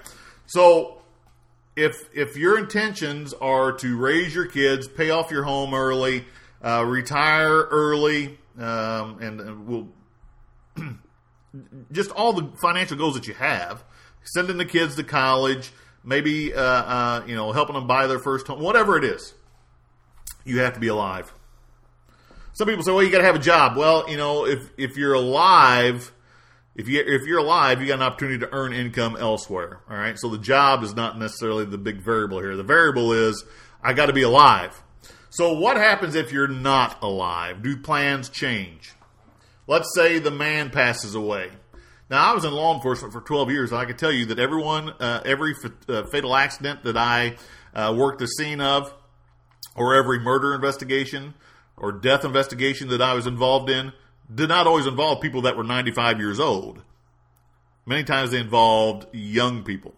So 0.47 1.00
if 1.76 2.09
if 2.14 2.37
your 2.37 2.59
intentions 2.59 3.35
are 3.35 3.73
to 3.73 3.97
raise 3.97 4.35
your 4.35 4.47
kids, 4.47 4.88
pay 4.88 5.11
off 5.11 5.30
your 5.30 5.45
home 5.45 5.75
early, 5.75 6.25
uh, 6.62 6.83
retire 6.87 7.62
early, 7.64 8.38
um, 8.59 9.18
and, 9.21 9.66
we'll 9.66 9.88
just 11.92 12.11
all 12.11 12.33
the 12.33 12.50
financial 12.56 12.97
goals 12.97 13.14
that 13.14 13.28
you 13.28 13.35
have, 13.35 13.85
sending 14.25 14.56
the 14.56 14.64
kids 14.64 14.97
to 14.97 15.04
college, 15.04 15.71
maybe 16.02 16.54
uh, 16.54 16.61
uh, 16.61 17.25
you 17.26 17.37
know 17.37 17.52
helping 17.52 17.75
them 17.75 17.87
buy 17.87 18.06
their 18.06 18.18
first 18.18 18.47
home, 18.47 18.61
whatever 18.61 18.97
it 18.97 19.04
is, 19.04 19.35
you 20.45 20.61
have 20.61 20.73
to 20.73 20.80
be 20.80 20.88
alive. 20.88 21.33
Some 22.54 22.66
people 22.66 22.85
say, 22.85 22.92
"Well, 22.92 23.02
you 23.02 23.11
got 23.11 23.18
to 23.18 23.25
have 23.25 23.37
a 23.37 23.40
job." 23.40 23.76
Well, 23.76 24.09
you 24.09 24.16
know, 24.16 24.47
if 24.47 24.71
if 24.78 24.97
you're 24.97 25.12
alive, 25.12 26.11
if 26.76 26.88
you 26.88 27.02
if 27.04 27.23
you're 27.26 27.38
alive, 27.38 27.80
you 27.80 27.88
got 27.88 27.95
an 27.95 28.02
opportunity 28.02 28.38
to 28.38 28.52
earn 28.52 28.73
income 28.73 29.16
elsewhere. 29.18 29.80
All 29.88 29.97
right, 29.97 30.18
so 30.18 30.28
the 30.28 30.38
job 30.38 30.83
is 30.83 30.95
not 30.95 31.18
necessarily 31.18 31.64
the 31.64 31.78
big 31.78 32.02
variable 32.02 32.38
here. 32.38 32.54
The 32.54 32.62
variable 32.62 33.12
is 33.12 33.45
I 33.83 33.95
got 33.95 34.06
to 34.06 34.12
be 34.12 34.23
alive. 34.23 34.83
So 35.30 35.52
what 35.54 35.76
happens 35.76 36.14
if 36.14 36.33
you're 36.33 36.49
not 36.49 37.02
alive? 37.02 37.62
Do 37.62 37.76
plans 37.78 38.28
change? 38.28 38.92
Let's 39.66 39.92
say 39.95 40.18
the 40.18 40.30
man 40.30 40.71
passes 40.71 41.14
away. 41.14 41.50
Now, 42.09 42.30
I 42.30 42.35
was 42.35 42.45
in 42.45 42.52
law 42.52 42.73
enforcement 42.75 43.12
for 43.12 43.21
12 43.21 43.50
years, 43.50 43.73
and 43.73 43.80
I 43.80 43.85
can 43.85 43.97
tell 43.97 44.12
you 44.12 44.26
that 44.26 44.38
everyone, 44.38 44.90
uh, 45.00 45.23
every 45.25 45.54
f- 45.62 45.73
uh, 45.88 46.04
fatal 46.04 46.37
accident 46.37 46.85
that 46.85 46.97
I 46.97 47.37
uh, 47.75 47.92
worked 47.97 48.21
the 48.21 48.28
scene 48.28 48.61
of, 48.61 48.95
or 49.75 49.95
every 49.97 50.21
murder 50.21 50.54
investigation, 50.54 51.35
or 51.76 51.90
death 51.90 52.25
investigation 52.25 52.88
that 52.88 53.02
I 53.02 53.14
was 53.14 53.26
involved 53.26 53.68
in 53.68 53.92
did 54.33 54.49
not 54.49 54.66
always 54.66 54.87
involve 54.87 55.21
people 55.21 55.42
that 55.42 55.56
were 55.56 55.64
95 55.64 56.18
years 56.18 56.40
old. 56.40 56.83
Many 57.85 58.04
times 58.04 58.33
they 58.33 58.40
involved 58.40 59.06
young 59.12 59.62
people. 59.62 59.95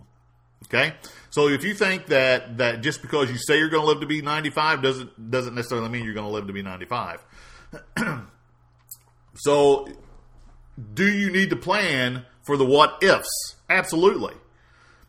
Okay? 0.65 0.95
So 1.31 1.49
if 1.49 1.65
you 1.65 1.75
think 1.75 2.07
that 2.07 2.59
that 2.59 2.83
just 2.83 3.01
because 3.01 3.31
you 3.31 3.39
say 3.39 3.59
you're 3.59 3.71
going 3.71 3.83
to 3.83 3.87
live 3.87 4.01
to 4.01 4.07
be 4.07 4.21
95 4.21 4.83
doesn't 4.83 5.31
doesn't 5.31 5.55
necessarily 5.55 5.89
mean 5.89 6.05
you're 6.05 6.15
going 6.15 6.27
to 6.27 6.33
live 6.33 6.47
to 6.47 6.53
be 6.53 6.63
95. 6.63 7.25
so 9.37 9.89
do 10.95 11.11
you 11.11 11.31
need 11.31 11.51
to 11.51 11.57
plan 11.57 12.25
for 12.43 12.57
the 12.57 12.65
what 12.65 13.03
ifs? 13.03 13.57
Absolutely. 13.71 14.35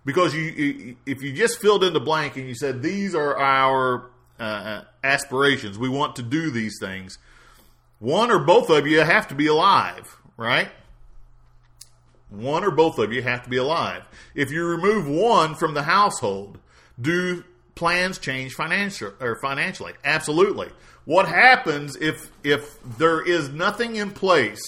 Because 0.06 0.34
you 0.34 0.96
if 1.06 1.22
you 1.22 1.34
just 1.34 1.60
filled 1.60 1.84
in 1.84 1.94
the 1.94 2.00
blank 2.00 2.38
and 2.38 2.48
you 2.48 2.56
said 2.56 2.82
these 2.82 3.14
are 3.14 3.38
our 3.38 4.10
uh, 4.40 4.84
aspirations. 5.04 5.78
We 5.78 5.90
want 5.90 6.16
to 6.18 6.24
do 6.24 6.50
these 6.52 6.78
things. 6.80 7.18
One 8.00 8.32
or 8.32 8.40
both 8.40 8.70
of 8.70 8.88
you 8.88 9.02
have 9.02 9.28
to 9.28 9.36
be 9.36 9.48
alive, 9.48 10.18
right? 10.38 10.70
One 12.30 12.64
or 12.64 12.72
both 12.72 12.98
of 13.00 13.12
you 13.12 13.22
have 13.24 13.44
to 13.44 13.50
be 13.50 13.58
alive. 13.58 14.04
If 14.36 14.52
you 14.52 14.66
remove 14.66 15.08
one 15.08 15.56
from 15.56 15.74
the 15.74 15.84
household, 15.84 16.60
do 17.00 17.44
plans 17.76 18.20
change 18.20 18.54
financial 18.54 19.14
or 19.20 19.40
financially? 19.42 19.94
Absolutely. 20.04 20.70
What 21.06 21.28
happens 21.28 21.96
if 21.96 22.30
if 22.44 22.78
there 22.98 23.22
is 23.22 23.50
nothing 23.50 23.96
in 23.96 24.12
place? 24.12 24.62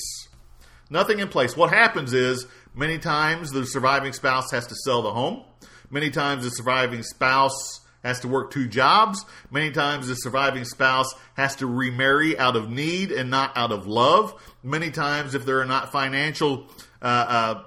Nothing 0.89 1.19
in 1.19 1.27
place. 1.27 1.55
What 1.55 1.69
happens 1.69 2.13
is 2.13 2.47
many 2.73 2.97
times 2.97 3.51
the 3.51 3.65
surviving 3.65 4.13
spouse 4.13 4.51
has 4.51 4.65
to 4.67 4.75
sell 4.75 5.01
the 5.01 5.11
home. 5.11 5.43
Many 5.89 6.09
times 6.09 6.43
the 6.43 6.49
surviving 6.49 7.03
spouse 7.03 7.80
has 8.03 8.19
to 8.21 8.27
work 8.27 8.51
two 8.51 8.67
jobs. 8.67 9.25
Many 9.49 9.71
times 9.71 10.07
the 10.07 10.15
surviving 10.15 10.65
spouse 10.65 11.13
has 11.35 11.55
to 11.57 11.67
remarry 11.67 12.37
out 12.37 12.55
of 12.55 12.69
need 12.69 13.11
and 13.11 13.29
not 13.29 13.55
out 13.55 13.71
of 13.71 13.87
love. 13.87 14.33
Many 14.63 14.91
times, 14.91 15.35
if 15.35 15.45
there 15.45 15.59
are 15.61 15.65
not 15.65 15.91
financial 15.91 16.67
uh, 17.01 17.05
uh, 17.05 17.63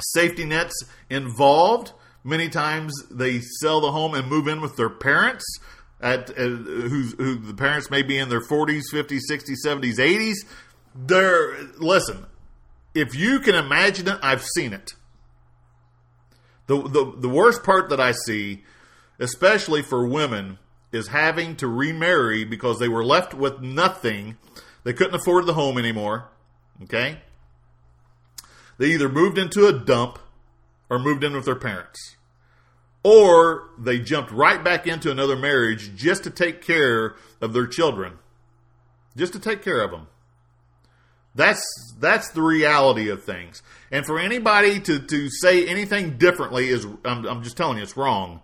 safety 0.00 0.44
nets 0.44 0.84
involved, 1.08 1.92
many 2.24 2.48
times 2.48 2.92
they 3.10 3.40
sell 3.40 3.80
the 3.80 3.92
home 3.92 4.14
and 4.14 4.28
move 4.28 4.48
in 4.48 4.60
with 4.60 4.76
their 4.76 4.90
parents. 4.90 5.44
At, 6.00 6.30
uh, 6.30 6.34
who 6.34 7.34
the 7.34 7.54
parents 7.54 7.90
may 7.90 8.02
be 8.02 8.18
in 8.18 8.28
their 8.28 8.40
40s, 8.40 8.84
50s, 8.92 9.22
60s, 9.28 9.56
70s, 9.66 9.96
80s. 9.96 10.36
They're 10.94 11.58
listen. 11.78 12.24
If 12.94 13.16
you 13.16 13.40
can 13.40 13.56
imagine 13.56 14.06
it, 14.06 14.18
I've 14.22 14.44
seen 14.44 14.72
it. 14.72 14.92
The, 16.66 16.80
the 16.82 17.14
the 17.18 17.28
worst 17.28 17.64
part 17.64 17.88
that 17.90 18.00
I 18.00 18.12
see 18.12 18.62
especially 19.18 19.82
for 19.82 20.06
women, 20.06 20.58
is 20.92 21.08
having 21.08 21.56
to 21.56 21.68
remarry 21.68 22.44
because 22.44 22.78
they 22.78 22.88
were 22.88 23.04
left 23.04 23.34
with 23.34 23.60
nothing. 23.60 24.36
They 24.84 24.92
couldn't 24.92 25.14
afford 25.14 25.46
the 25.46 25.54
home 25.54 25.78
anymore. 25.78 26.28
Okay? 26.84 27.20
They 28.78 28.86
either 28.86 29.08
moved 29.08 29.38
into 29.38 29.66
a 29.66 29.72
dump 29.72 30.18
or 30.88 30.98
moved 30.98 31.24
in 31.24 31.34
with 31.34 31.44
their 31.44 31.54
parents. 31.54 32.16
Or 33.02 33.70
they 33.78 33.98
jumped 33.98 34.30
right 34.30 34.62
back 34.62 34.86
into 34.86 35.10
another 35.10 35.36
marriage 35.36 35.94
just 35.94 36.24
to 36.24 36.30
take 36.30 36.62
care 36.62 37.16
of 37.40 37.52
their 37.52 37.66
children. 37.66 38.18
Just 39.16 39.32
to 39.34 39.38
take 39.38 39.62
care 39.62 39.82
of 39.82 39.90
them. 39.90 40.08
That's 41.34 41.62
that's 42.00 42.30
the 42.30 42.42
reality 42.42 43.10
of 43.10 43.22
things. 43.22 43.62
And 43.92 44.04
for 44.04 44.18
anybody 44.18 44.80
to, 44.80 44.98
to 44.98 45.30
say 45.30 45.66
anything 45.66 46.18
differently 46.18 46.68
is 46.68 46.84
I'm, 47.04 47.24
I'm 47.26 47.42
just 47.44 47.56
telling 47.56 47.76
you 47.76 47.84
it's 47.84 47.96
wrong. 47.96 48.40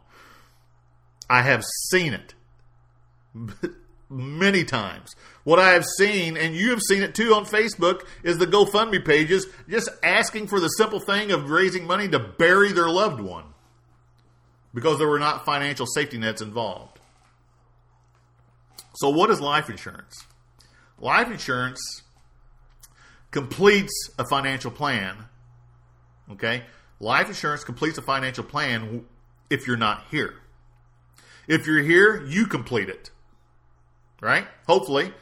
I 1.29 1.43
have 1.43 1.65
seen 1.91 2.13
it 2.13 2.35
many 4.11 4.65
times. 4.65 5.15
What 5.45 5.59
I 5.59 5.71
have 5.73 5.85
seen, 5.99 6.37
and 6.37 6.55
you 6.55 6.71
have 6.71 6.81
seen 6.81 7.03
it 7.03 7.15
too 7.15 7.35
on 7.35 7.45
Facebook, 7.45 8.03
is 8.23 8.39
the 8.39 8.47
GoFundMe 8.47 9.05
pages 9.05 9.47
just 9.69 9.91
asking 10.03 10.47
for 10.47 10.61
the 10.61 10.69
simple 10.69 11.01
thing 11.01 11.33
of 11.33 11.51
raising 11.51 11.87
money 11.87 12.09
to 12.09 12.19
bury 12.19 12.73
their 12.73 12.89
loved 12.89 13.21
one 13.21 13.45
because 14.73 14.99
there 14.99 15.09
were 15.09 15.19
not 15.19 15.45
financial 15.45 15.87
safety 15.87 16.19
nets 16.19 16.43
involved. 16.43 16.99
So, 18.97 19.11
what 19.11 19.31
is 19.31 19.41
life 19.41 19.69
insurance? 19.69 20.27
Life 20.99 21.31
insurance 21.31 21.81
completes 23.31 24.11
a 24.19 24.25
financial 24.27 24.71
plan. 24.71 25.17
Okay? 26.31 26.63
Life 27.01 27.29
insurance 27.29 27.65
completes 27.65 27.99
a 27.99 28.03
financial 28.03 28.45
plan 28.45 29.05
if 29.51 29.67
you're 29.67 29.77
not 29.77 30.05
here. 30.11 30.35
If 31.47 31.67
you're 31.67 31.83
here, 31.83 32.25
you 32.25 32.47
complete 32.47 32.89
it. 32.89 33.11
Right? 34.21 34.47
Hopefully. 34.67 35.13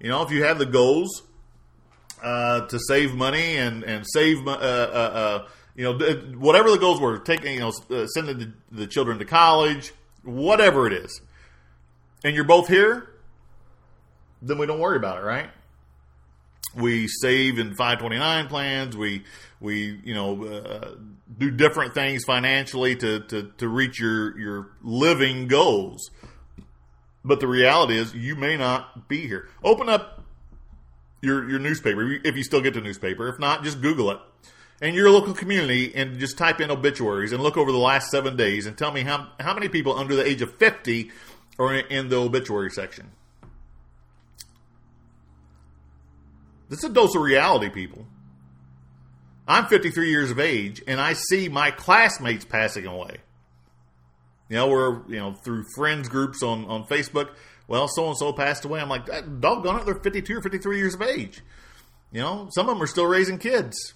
You 0.00 0.08
know, 0.08 0.22
if 0.22 0.30
you 0.30 0.44
have 0.44 0.58
the 0.58 0.66
goals 0.66 1.22
uh, 2.22 2.66
to 2.66 2.78
save 2.78 3.14
money 3.14 3.56
and, 3.56 3.84
and 3.84 4.04
save, 4.06 4.46
uh, 4.46 4.50
uh, 4.50 4.54
uh 4.54 5.48
you 5.76 5.84
know, 5.84 5.98
whatever 6.38 6.70
the 6.70 6.78
goals 6.78 7.00
were, 7.00 7.18
taking, 7.18 7.54
you 7.54 7.60
know, 7.60 7.72
uh, 7.90 8.06
sending 8.06 8.38
the, 8.38 8.52
the 8.70 8.86
children 8.86 9.18
to 9.18 9.24
college, 9.24 9.92
whatever 10.22 10.86
it 10.86 10.92
is, 10.92 11.20
and 12.22 12.34
you're 12.34 12.44
both 12.44 12.68
here, 12.68 13.10
then 14.40 14.58
we 14.58 14.66
don't 14.66 14.78
worry 14.78 14.96
about 14.96 15.18
it, 15.18 15.24
right? 15.24 15.48
We 16.76 17.08
save 17.08 17.58
in 17.58 17.74
529 17.74 18.48
plans. 18.48 18.96
We 18.96 19.24
we 19.60 20.00
you 20.04 20.14
know 20.14 20.44
uh, 20.44 20.94
do 21.36 21.50
different 21.50 21.94
things 21.94 22.24
financially 22.24 22.96
to, 22.96 23.20
to 23.20 23.52
to 23.58 23.68
reach 23.68 24.00
your 24.00 24.38
your 24.38 24.70
living 24.82 25.48
goals. 25.48 26.10
But 27.24 27.40
the 27.40 27.46
reality 27.46 27.96
is, 27.96 28.14
you 28.14 28.36
may 28.36 28.56
not 28.56 29.08
be 29.08 29.26
here. 29.26 29.48
Open 29.62 29.88
up 29.88 30.22
your 31.22 31.48
your 31.48 31.58
newspaper 31.58 32.18
if 32.24 32.36
you 32.36 32.42
still 32.42 32.60
get 32.60 32.74
the 32.74 32.80
newspaper. 32.80 33.28
If 33.28 33.38
not, 33.38 33.64
just 33.64 33.80
Google 33.80 34.10
it 34.10 34.18
and 34.80 34.94
your 34.94 35.10
local 35.10 35.34
community 35.34 35.94
and 35.94 36.18
just 36.18 36.36
type 36.36 36.60
in 36.60 36.70
obituaries 36.70 37.32
and 37.32 37.42
look 37.42 37.56
over 37.56 37.72
the 37.72 37.78
last 37.78 38.10
seven 38.10 38.36
days 38.36 38.66
and 38.66 38.76
tell 38.76 38.92
me 38.92 39.02
how 39.02 39.28
how 39.40 39.54
many 39.54 39.68
people 39.68 39.96
under 39.96 40.14
the 40.14 40.26
age 40.26 40.42
of 40.42 40.54
50 40.56 41.10
are 41.58 41.74
in 41.74 42.08
the 42.08 42.16
obituary 42.16 42.70
section. 42.70 43.10
This 46.74 46.82
is 46.82 46.90
a 46.90 46.92
dose 46.92 47.14
of 47.14 47.22
reality, 47.22 47.68
people. 47.68 48.04
I'm 49.46 49.66
53 49.66 50.10
years 50.10 50.32
of 50.32 50.40
age, 50.40 50.82
and 50.88 51.00
I 51.00 51.12
see 51.12 51.48
my 51.48 51.70
classmates 51.70 52.44
passing 52.44 52.84
away. 52.84 53.18
You 54.48 54.56
know, 54.56 54.66
we're 54.66 55.08
you 55.08 55.20
know 55.20 55.34
through 55.34 55.66
friends 55.76 56.08
groups 56.08 56.42
on 56.42 56.64
on 56.64 56.84
Facebook. 56.86 57.30
Well, 57.68 57.86
so 57.86 58.08
and 58.08 58.16
so 58.16 58.32
passed 58.32 58.64
away. 58.64 58.80
I'm 58.80 58.88
like, 58.88 59.06
doggone 59.40 59.80
it, 59.80 59.86
they're 59.86 59.94
52 59.94 60.36
or 60.36 60.42
53 60.42 60.76
years 60.76 60.94
of 60.94 61.02
age. 61.02 61.42
You 62.10 62.22
know, 62.22 62.48
some 62.50 62.68
of 62.68 62.74
them 62.74 62.82
are 62.82 62.88
still 62.88 63.06
raising 63.06 63.38
kids. 63.38 63.94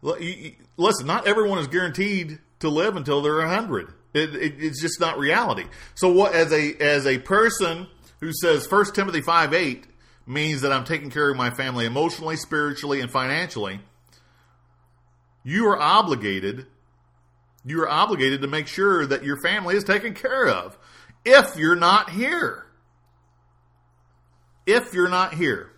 Listen, 0.00 1.06
not 1.06 1.26
everyone 1.26 1.58
is 1.58 1.68
guaranteed 1.68 2.38
to 2.60 2.70
live 2.70 2.96
until 2.96 3.20
they're 3.20 3.36
100. 3.36 3.92
It, 4.14 4.34
it, 4.34 4.54
it's 4.58 4.80
just 4.80 5.00
not 5.00 5.18
reality. 5.18 5.66
So, 5.96 6.10
what 6.10 6.34
as 6.34 6.50
a 6.50 6.74
as 6.76 7.06
a 7.06 7.18
person 7.18 7.88
who 8.20 8.32
says 8.32 8.66
First 8.66 8.94
Timothy 8.94 9.20
five 9.20 9.52
eight 9.52 9.86
means 10.26 10.60
that 10.62 10.72
I'm 10.72 10.84
taking 10.84 11.10
care 11.10 11.30
of 11.30 11.36
my 11.36 11.50
family 11.50 11.86
emotionally, 11.86 12.36
spiritually, 12.36 13.00
and 13.00 13.10
financially, 13.10 13.80
you 15.42 15.66
are 15.68 15.78
obligated. 15.78 16.66
You 17.64 17.82
are 17.82 17.88
obligated 17.88 18.42
to 18.42 18.48
make 18.48 18.66
sure 18.66 19.06
that 19.06 19.24
your 19.24 19.40
family 19.42 19.76
is 19.76 19.84
taken 19.84 20.14
care 20.14 20.48
of. 20.48 20.78
If 21.24 21.56
you're 21.56 21.76
not 21.76 22.10
here, 22.10 22.66
if 24.66 24.94
you're 24.94 25.08
not 25.08 25.34
here, 25.34 25.70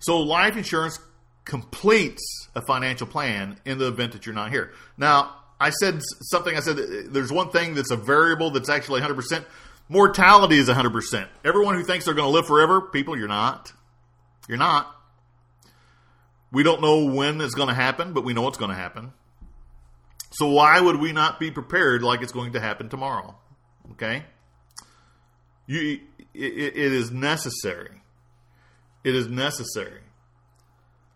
so 0.00 0.20
life 0.20 0.56
insurance 0.56 0.98
completes 1.44 2.48
a 2.54 2.62
financial 2.62 3.06
plan 3.06 3.58
in 3.64 3.78
the 3.78 3.88
event 3.88 4.12
that 4.12 4.26
you're 4.26 4.34
not 4.34 4.50
here. 4.50 4.72
Now, 4.96 5.36
I 5.58 5.70
said 5.70 6.00
something. 6.22 6.56
I 6.56 6.60
said 6.60 6.76
there's 7.10 7.32
one 7.32 7.50
thing 7.50 7.74
that's 7.74 7.90
a 7.92 7.96
variable 7.96 8.50
that's 8.50 8.68
actually 8.68 9.00
100%. 9.00 9.44
Mortality 9.88 10.58
is 10.58 10.68
100%. 10.68 11.28
Everyone 11.44 11.74
who 11.74 11.82
thinks 11.82 12.04
they're 12.04 12.14
going 12.14 12.26
to 12.26 12.32
live 12.32 12.46
forever, 12.46 12.80
people, 12.80 13.16
you're 13.16 13.28
not. 13.28 13.72
You're 14.48 14.58
not. 14.58 14.94
We 16.50 16.62
don't 16.62 16.80
know 16.80 17.06
when 17.06 17.40
it's 17.40 17.54
going 17.54 17.68
to 17.68 17.74
happen, 17.74 18.12
but 18.12 18.24
we 18.24 18.34
know 18.34 18.48
it's 18.48 18.58
going 18.58 18.70
to 18.70 18.76
happen. 18.76 19.12
So 20.30 20.48
why 20.48 20.80
would 20.80 20.96
we 20.96 21.12
not 21.12 21.38
be 21.38 21.50
prepared 21.50 22.02
like 22.02 22.22
it's 22.22 22.32
going 22.32 22.52
to 22.52 22.60
happen 22.60 22.88
tomorrow? 22.88 23.34
Okay? 23.92 24.24
You, 25.66 26.00
it, 26.34 26.52
it 26.52 26.92
is 26.92 27.10
necessary. 27.10 28.02
It 29.04 29.14
is 29.14 29.28
necessary. 29.28 30.00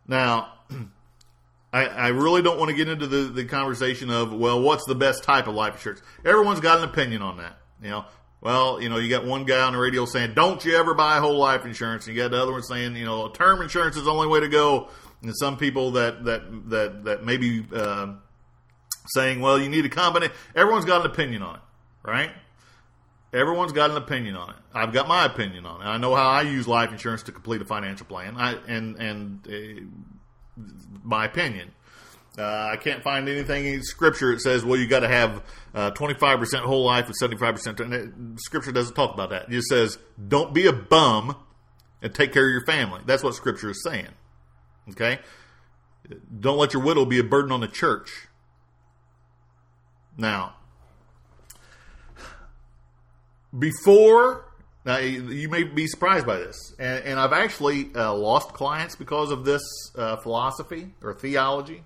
Now, 0.06 0.52
I, 1.73 1.87
I 1.87 2.08
really 2.08 2.42
don't 2.42 2.58
want 2.58 2.70
to 2.70 2.76
get 2.76 2.88
into 2.88 3.06
the, 3.06 3.25
the 3.25 3.44
conversation 3.44 4.11
of, 4.11 4.32
well, 4.32 4.61
what's 4.61 4.85
the 4.87 4.94
best 4.94 5.25
type 5.25 5.46
of 5.46 5.54
life 5.54 5.75
insurance? 5.75 6.02
Everyone's 6.25 6.61
got 6.61 6.78
an 6.78 6.85
opinion 6.85 7.23
on 7.23 7.38
that. 7.38 7.58
You 7.82 7.90
know, 7.90 8.04
well, 8.40 8.81
you 8.81 8.88
know, 8.88 8.99
you 8.99 9.09
got 9.09 9.25
one 9.25 9.45
guy 9.45 9.61
on 9.61 9.73
the 9.73 9.78
radio 9.78 10.05
saying, 10.05 10.35
don't 10.35 10.64
you 10.64 10.76
ever 10.76 10.95
buy 10.95 11.19
whole 11.19 11.38
life 11.38 11.64
insurance. 11.64 12.07
And 12.07 12.14
you 12.14 12.23
got 12.23 12.31
the 12.31 12.40
other 12.40 12.52
one 12.52 12.62
saying, 12.62 12.97
you 12.97 13.05
know, 13.05 13.28
term 13.28 13.62
insurance 13.62 13.97
is 13.97 14.05
the 14.05 14.11
only 14.11 14.28
way 14.28 14.40
to 14.40 14.49
go. 14.49 14.88
And 15.23 15.35
some 15.37 15.57
people 15.57 15.93
that, 15.93 16.25
that, 16.25 16.71
that, 16.71 17.05
that 17.05 17.25
maybe, 17.25 17.66
uh, 17.75 18.14
saying, 19.09 19.40
well, 19.40 19.59
you 19.59 19.69
need 19.69 19.85
a 19.85 19.88
combination. 19.88 20.35
Everyone's 20.55 20.85
got 20.85 21.00
an 21.00 21.11
opinion 21.11 21.43
on 21.43 21.57
it, 21.57 21.61
right? 22.05 22.31
Everyone's 23.33 23.73
got 23.73 23.90
an 23.90 23.97
opinion 23.97 24.37
on 24.37 24.50
it. 24.50 24.57
I've 24.73 24.93
got 24.93 25.09
my 25.09 25.25
opinion 25.25 25.66
on 25.66 25.83
it. 25.83 25.85
I 25.85 25.97
know 25.99 26.14
how 26.14 26.28
I 26.28 26.43
use 26.43 26.66
life 26.69 26.93
insurance 26.93 27.23
to 27.25 27.33
complete 27.33 27.61
a 27.61 27.64
financial 27.64 28.07
plan. 28.07 28.37
I 28.37 28.57
and 28.69 28.97
and 28.97 29.47
uh, 29.47 30.62
my 31.02 31.26
opinion. 31.26 31.73
Uh, 32.38 32.71
I 32.73 32.76
can't 32.76 33.02
find 33.02 33.28
anything 33.28 33.66
in 33.66 33.83
Scripture 33.83 34.33
that 34.33 34.40
says, 34.40 34.64
well, 34.64 34.78
you 34.78 34.87
got 34.87 35.00
to 35.00 35.09
have 35.09 35.43
uh, 35.75 35.90
25% 35.93 36.61
whole 36.61 36.85
life 36.85 37.07
and 37.07 37.14
75%. 37.14 37.81
And 37.81 37.95
it, 37.95 38.40
Scripture 38.40 38.73
doesn't 38.73 38.95
talk 38.95 39.14
about 39.14 39.31
that. 39.31 39.45
It 39.45 39.52
just 39.52 39.69
says, 39.69 39.99
don't 40.28 40.52
be 40.52 40.66
a 40.66 40.73
bum 40.73 41.37
and 42.02 42.14
take 42.14 42.33
care 42.33 42.47
of 42.47 42.50
your 42.50 42.64
family. 42.66 43.00
That's 43.07 43.23
what 43.23 43.35
Scripture 43.35 43.71
is 43.71 43.83
saying. 43.83 44.09
Okay? 44.90 45.19
Don't 46.38 46.59
let 46.59 46.75
your 46.75 46.83
widow 46.83 47.05
be 47.05 47.19
a 47.19 47.25
burden 47.25 47.52
on 47.52 47.61
the 47.61 47.69
church. 47.69 48.28
Now, 50.19 50.57
before 53.59 54.47
now 54.87 54.99
you 54.99 55.49
may 55.49 55.64
be 55.64 55.88
surprised 55.88 56.26
by 56.26 56.37
this, 56.37 56.75
and, 56.78 57.05
and 57.05 57.21
I've 57.21 57.33
actually 57.33 57.90
uh, 57.95 58.14
lost 58.14 58.52
clients 58.52 58.95
because 58.95 59.33
of 59.33 59.45
this 59.45 59.62
uh, 59.97 60.16
philosophy 60.16 60.95
or 61.02 61.12
theology. 61.12 61.83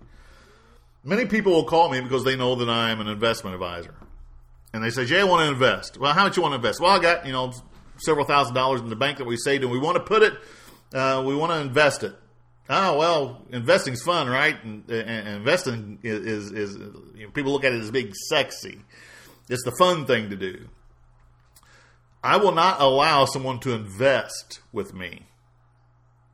Many 1.02 1.26
people 1.26 1.52
will 1.52 1.64
call 1.64 1.90
me 1.90 2.00
because 2.00 2.24
they 2.24 2.36
know 2.36 2.54
that 2.56 2.68
I'm 2.68 3.00
an 3.00 3.08
investment 3.08 3.54
advisor, 3.54 3.94
and 4.72 4.84
they 4.84 4.90
say, 4.90 5.06
"Jay, 5.06 5.20
I 5.20 5.24
want 5.24 5.46
to 5.46 5.52
invest." 5.52 5.98
Well, 5.98 6.12
how 6.12 6.24
much 6.24 6.36
you 6.36 6.42
want 6.42 6.52
to 6.52 6.56
invest? 6.56 6.80
Well, 6.80 6.90
I 6.90 7.00
got 7.00 7.26
you 7.26 7.32
know 7.32 7.52
several 7.96 8.26
thousand 8.26 8.54
dollars 8.54 8.80
in 8.80 8.88
the 8.88 8.96
bank 8.96 9.18
that 9.18 9.26
we 9.26 9.36
saved, 9.36 9.62
and 9.62 9.72
we 9.72 9.78
want 9.78 9.96
to 9.96 10.02
put 10.02 10.22
it. 10.22 10.34
Uh, 10.92 11.22
we 11.26 11.34
want 11.34 11.52
to 11.52 11.58
invest 11.60 12.02
it. 12.02 12.14
Oh 12.68 12.98
well, 12.98 13.42
investing's 13.50 14.02
fun, 14.02 14.28
right? 14.28 14.62
And, 14.62 14.88
and 14.90 15.28
investing 15.28 15.98
is, 16.02 16.20
is, 16.26 16.52
is 16.52 16.76
you 17.14 17.24
know, 17.24 17.30
people 17.32 17.52
look 17.52 17.64
at 17.64 17.72
it 17.72 17.80
as 17.80 17.90
being 17.90 18.12
sexy. 18.28 18.80
It's 19.48 19.64
the 19.64 19.72
fun 19.78 20.06
thing 20.06 20.30
to 20.30 20.36
do. 20.36 20.68
I 22.22 22.36
will 22.36 22.52
not 22.52 22.80
allow 22.80 23.24
someone 23.24 23.60
to 23.60 23.72
invest 23.72 24.60
with 24.72 24.92
me 24.92 25.26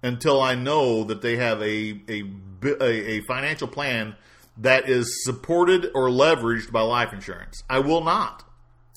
until 0.03 0.43
I 0.43 0.55
know 0.55 1.05
that 1.05 1.23
they 1.23 1.37
have 1.37 1.63
a, 1.63 2.01
a, 2.09 2.25
a, 2.83 3.21
financial 3.23 3.69
plan 3.69 4.17
that 4.59 4.89
is 4.89 5.25
supported 5.25 5.91
or 5.95 6.09
leveraged 6.09 6.73
by 6.73 6.81
life 6.81 7.13
insurance. 7.13 7.63
I 7.69 7.81
will 7.81 8.03
not. 8.03 8.45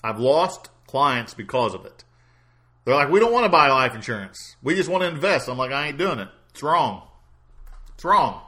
I've 0.03 0.19
lost 0.19 0.69
clients 0.87 1.33
because 1.33 1.73
of 1.73 1.85
it. 1.85 2.03
They're 2.85 2.95
like, 2.95 3.09
we 3.09 3.19
don't 3.19 3.33
want 3.33 3.45
to 3.45 3.49
buy 3.49 3.69
life 3.69 3.93
insurance. 3.93 4.55
We 4.63 4.75
just 4.75 4.89
want 4.89 5.03
to 5.03 5.09
invest. 5.09 5.49
I'm 5.49 5.57
like, 5.57 5.71
I 5.71 5.87
ain't 5.87 5.97
doing 5.97 6.19
it. 6.19 6.29
It's 6.49 6.63
wrong. 6.63 7.07
It's 7.93 8.05
wrong. 8.05 8.41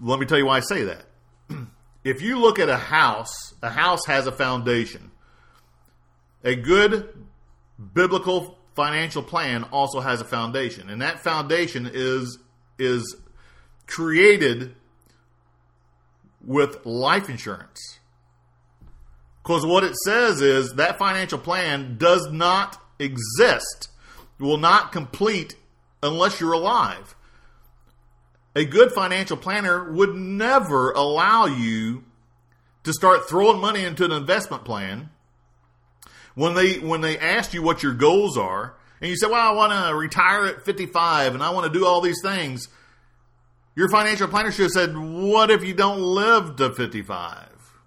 Let 0.00 0.18
me 0.18 0.26
tell 0.26 0.38
you 0.38 0.46
why 0.46 0.58
I 0.58 0.60
say 0.60 0.84
that. 0.84 1.04
if 2.04 2.22
you 2.22 2.38
look 2.38 2.58
at 2.58 2.68
a 2.68 2.76
house, 2.76 3.54
a 3.62 3.70
house 3.70 4.06
has 4.06 4.26
a 4.26 4.32
foundation. 4.32 5.10
A 6.44 6.54
good 6.54 7.08
biblical 7.94 8.58
financial 8.74 9.22
plan 9.22 9.64
also 9.64 10.00
has 10.00 10.20
a 10.20 10.24
foundation, 10.24 10.88
and 10.88 11.02
that 11.02 11.20
foundation 11.20 11.90
is 11.92 12.38
is 12.78 13.16
created 13.88 14.76
with 16.44 16.86
life 16.86 17.28
insurance. 17.28 17.98
Because 19.42 19.66
what 19.66 19.82
it 19.82 19.96
says 20.04 20.40
is 20.40 20.74
that 20.74 20.98
financial 20.98 21.38
plan 21.38 21.96
does 21.98 22.30
not 22.30 22.80
exist, 22.98 23.88
will 24.38 24.58
not 24.58 24.92
complete 24.92 25.56
unless 26.02 26.40
you're 26.40 26.52
alive. 26.52 27.16
A 28.54 28.64
good 28.64 28.92
financial 28.92 29.36
planner 29.36 29.90
would 29.90 30.14
never 30.14 30.92
allow 30.92 31.46
you 31.46 32.04
to 32.84 32.92
start 32.92 33.28
throwing 33.28 33.60
money 33.60 33.84
into 33.84 34.04
an 34.04 34.12
investment 34.12 34.64
plan 34.64 35.10
when 36.34 36.54
they 36.54 36.78
when 36.78 37.00
they 37.00 37.18
asked 37.18 37.52
you 37.52 37.62
what 37.62 37.82
your 37.82 37.94
goals 37.94 38.36
are, 38.36 38.74
and 39.00 39.10
you 39.10 39.16
said, 39.16 39.30
"Well, 39.30 39.40
I 39.40 39.52
want 39.52 39.72
to 39.72 39.94
retire 39.94 40.46
at 40.46 40.64
55 40.64 41.34
and 41.34 41.42
I 41.42 41.50
want 41.50 41.72
to 41.72 41.78
do 41.78 41.84
all 41.84 42.00
these 42.00 42.20
things," 42.22 42.68
your 43.78 43.88
financial 43.88 44.26
planner 44.26 44.50
should 44.50 44.64
have 44.64 44.72
said, 44.72 44.98
"What 44.98 45.52
if 45.52 45.62
you 45.62 45.72
don't 45.72 46.00
live 46.00 46.56
to 46.56 46.74
55? 46.74 47.78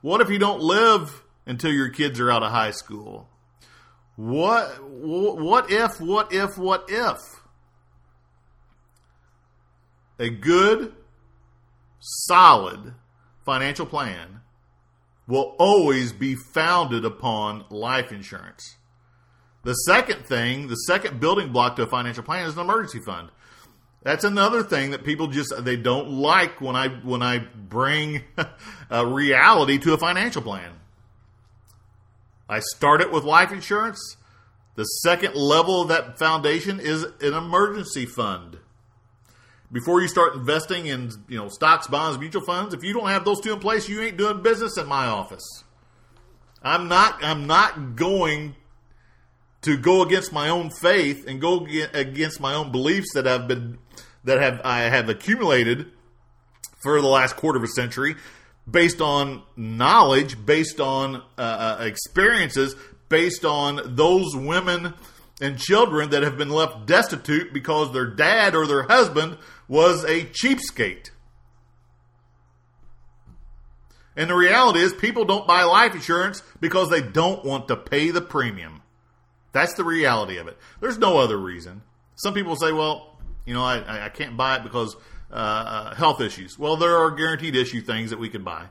What 0.00 0.20
if 0.20 0.30
you 0.30 0.38
don't 0.38 0.60
live 0.60 1.24
until 1.44 1.72
your 1.72 1.88
kids 1.88 2.20
are 2.20 2.30
out 2.30 2.44
of 2.44 2.52
high 2.52 2.70
school? 2.70 3.28
What 4.14 4.80
what 4.80 5.68
if 5.68 6.00
what 6.00 6.32
if 6.32 6.56
what 6.56 6.84
if?" 6.88 7.18
A 10.20 10.30
good 10.30 10.94
solid 11.98 12.94
financial 13.44 13.86
plan 13.86 14.42
will 15.26 15.56
always 15.58 16.12
be 16.12 16.36
founded 16.36 17.04
upon 17.04 17.64
life 17.70 18.12
insurance. 18.12 18.76
The 19.64 19.74
second 19.74 20.24
thing, 20.26 20.68
the 20.68 20.76
second 20.76 21.18
building 21.18 21.50
block 21.50 21.74
to 21.74 21.82
a 21.82 21.86
financial 21.88 22.22
plan 22.22 22.46
is 22.46 22.54
an 22.54 22.60
emergency 22.60 23.00
fund. 23.00 23.30
That's 24.02 24.24
another 24.24 24.62
thing 24.62 24.92
that 24.92 25.04
people 25.04 25.26
just 25.26 25.52
they 25.64 25.76
don't 25.76 26.08
like 26.10 26.60
when 26.60 26.74
I 26.74 26.88
when 26.88 27.22
I 27.22 27.38
bring 27.38 28.22
a 28.90 29.06
reality 29.06 29.78
to 29.78 29.92
a 29.92 29.98
financial 29.98 30.42
plan. 30.42 30.72
I 32.48 32.60
start 32.60 33.00
it 33.00 33.12
with 33.12 33.24
life 33.24 33.52
insurance. 33.52 34.16
The 34.76 34.84
second 34.84 35.34
level 35.34 35.82
of 35.82 35.88
that 35.88 36.18
foundation 36.18 36.80
is 36.80 37.02
an 37.02 37.34
emergency 37.34 38.06
fund 38.06 38.58
before 39.72 40.00
you 40.00 40.08
start 40.08 40.34
investing 40.34 40.86
in 40.86 41.10
you 41.28 41.38
know 41.38 41.48
stocks, 41.48 41.86
bonds, 41.86 42.18
mutual 42.18 42.42
funds, 42.42 42.74
if 42.74 42.82
you 42.82 42.92
don't 42.92 43.08
have 43.08 43.24
those 43.24 43.40
two 43.40 43.52
in 43.52 43.60
place, 43.60 43.88
you 43.88 44.00
ain't 44.02 44.16
doing 44.16 44.42
business 44.42 44.76
in 44.76 44.86
my 44.86 45.06
office. 45.06 45.64
I'm 46.62 46.88
not 46.88 47.22
I'm 47.22 47.46
not 47.46 47.96
going 47.96 48.56
to 49.62 49.76
go 49.76 50.02
against 50.02 50.32
my 50.32 50.48
own 50.48 50.70
faith 50.70 51.26
and 51.26 51.40
go 51.40 51.66
against 51.92 52.40
my 52.40 52.54
own 52.54 52.72
beliefs 52.72 53.12
that 53.14 53.26
I've 53.26 53.46
been 53.46 53.78
that 54.24 54.40
have 54.40 54.60
I 54.64 54.80
have 54.80 55.08
accumulated 55.08 55.86
for 56.82 57.00
the 57.00 57.08
last 57.08 57.36
quarter 57.36 57.58
of 57.58 57.64
a 57.64 57.68
century 57.68 58.16
based 58.70 59.00
on 59.00 59.42
knowledge, 59.56 60.44
based 60.44 60.80
on 60.80 61.16
uh, 61.38 61.76
uh 61.80 61.84
experiences, 61.84 62.74
based 63.08 63.44
on 63.44 63.96
those 63.96 64.36
women 64.36 64.94
and 65.40 65.58
children 65.58 66.10
that 66.10 66.22
have 66.22 66.36
been 66.36 66.50
left 66.50 66.86
destitute 66.86 67.52
because 67.52 67.92
their 67.92 68.06
dad 68.06 68.54
or 68.54 68.66
their 68.66 68.84
husband 68.84 69.38
was 69.68 70.04
a 70.04 70.24
cheapskate. 70.24 71.10
And 74.16 74.28
the 74.28 74.34
reality 74.34 74.80
is, 74.80 74.92
people 74.92 75.24
don't 75.24 75.46
buy 75.46 75.62
life 75.62 75.94
insurance 75.94 76.42
because 76.60 76.90
they 76.90 77.00
don't 77.00 77.44
want 77.44 77.68
to 77.68 77.76
pay 77.76 78.10
the 78.10 78.20
premium. 78.20 78.82
That's 79.52 79.74
the 79.74 79.84
reality 79.84 80.36
of 80.36 80.46
it. 80.46 80.58
There's 80.80 80.98
no 80.98 81.18
other 81.18 81.38
reason. 81.38 81.82
Some 82.16 82.34
people 82.34 82.56
say, 82.56 82.72
well, 82.72 83.09
you 83.44 83.54
know, 83.54 83.64
I, 83.64 84.06
I 84.06 84.08
can't 84.08 84.36
buy 84.36 84.56
it 84.56 84.62
because 84.62 84.96
uh, 85.32 85.34
uh, 85.34 85.94
health 85.94 86.20
issues. 86.20 86.58
Well, 86.58 86.76
there 86.76 86.96
are 86.96 87.10
guaranteed 87.10 87.54
issue 87.54 87.80
things 87.80 88.10
that 88.10 88.18
we 88.18 88.28
can 88.28 88.42
buy. 88.42 88.66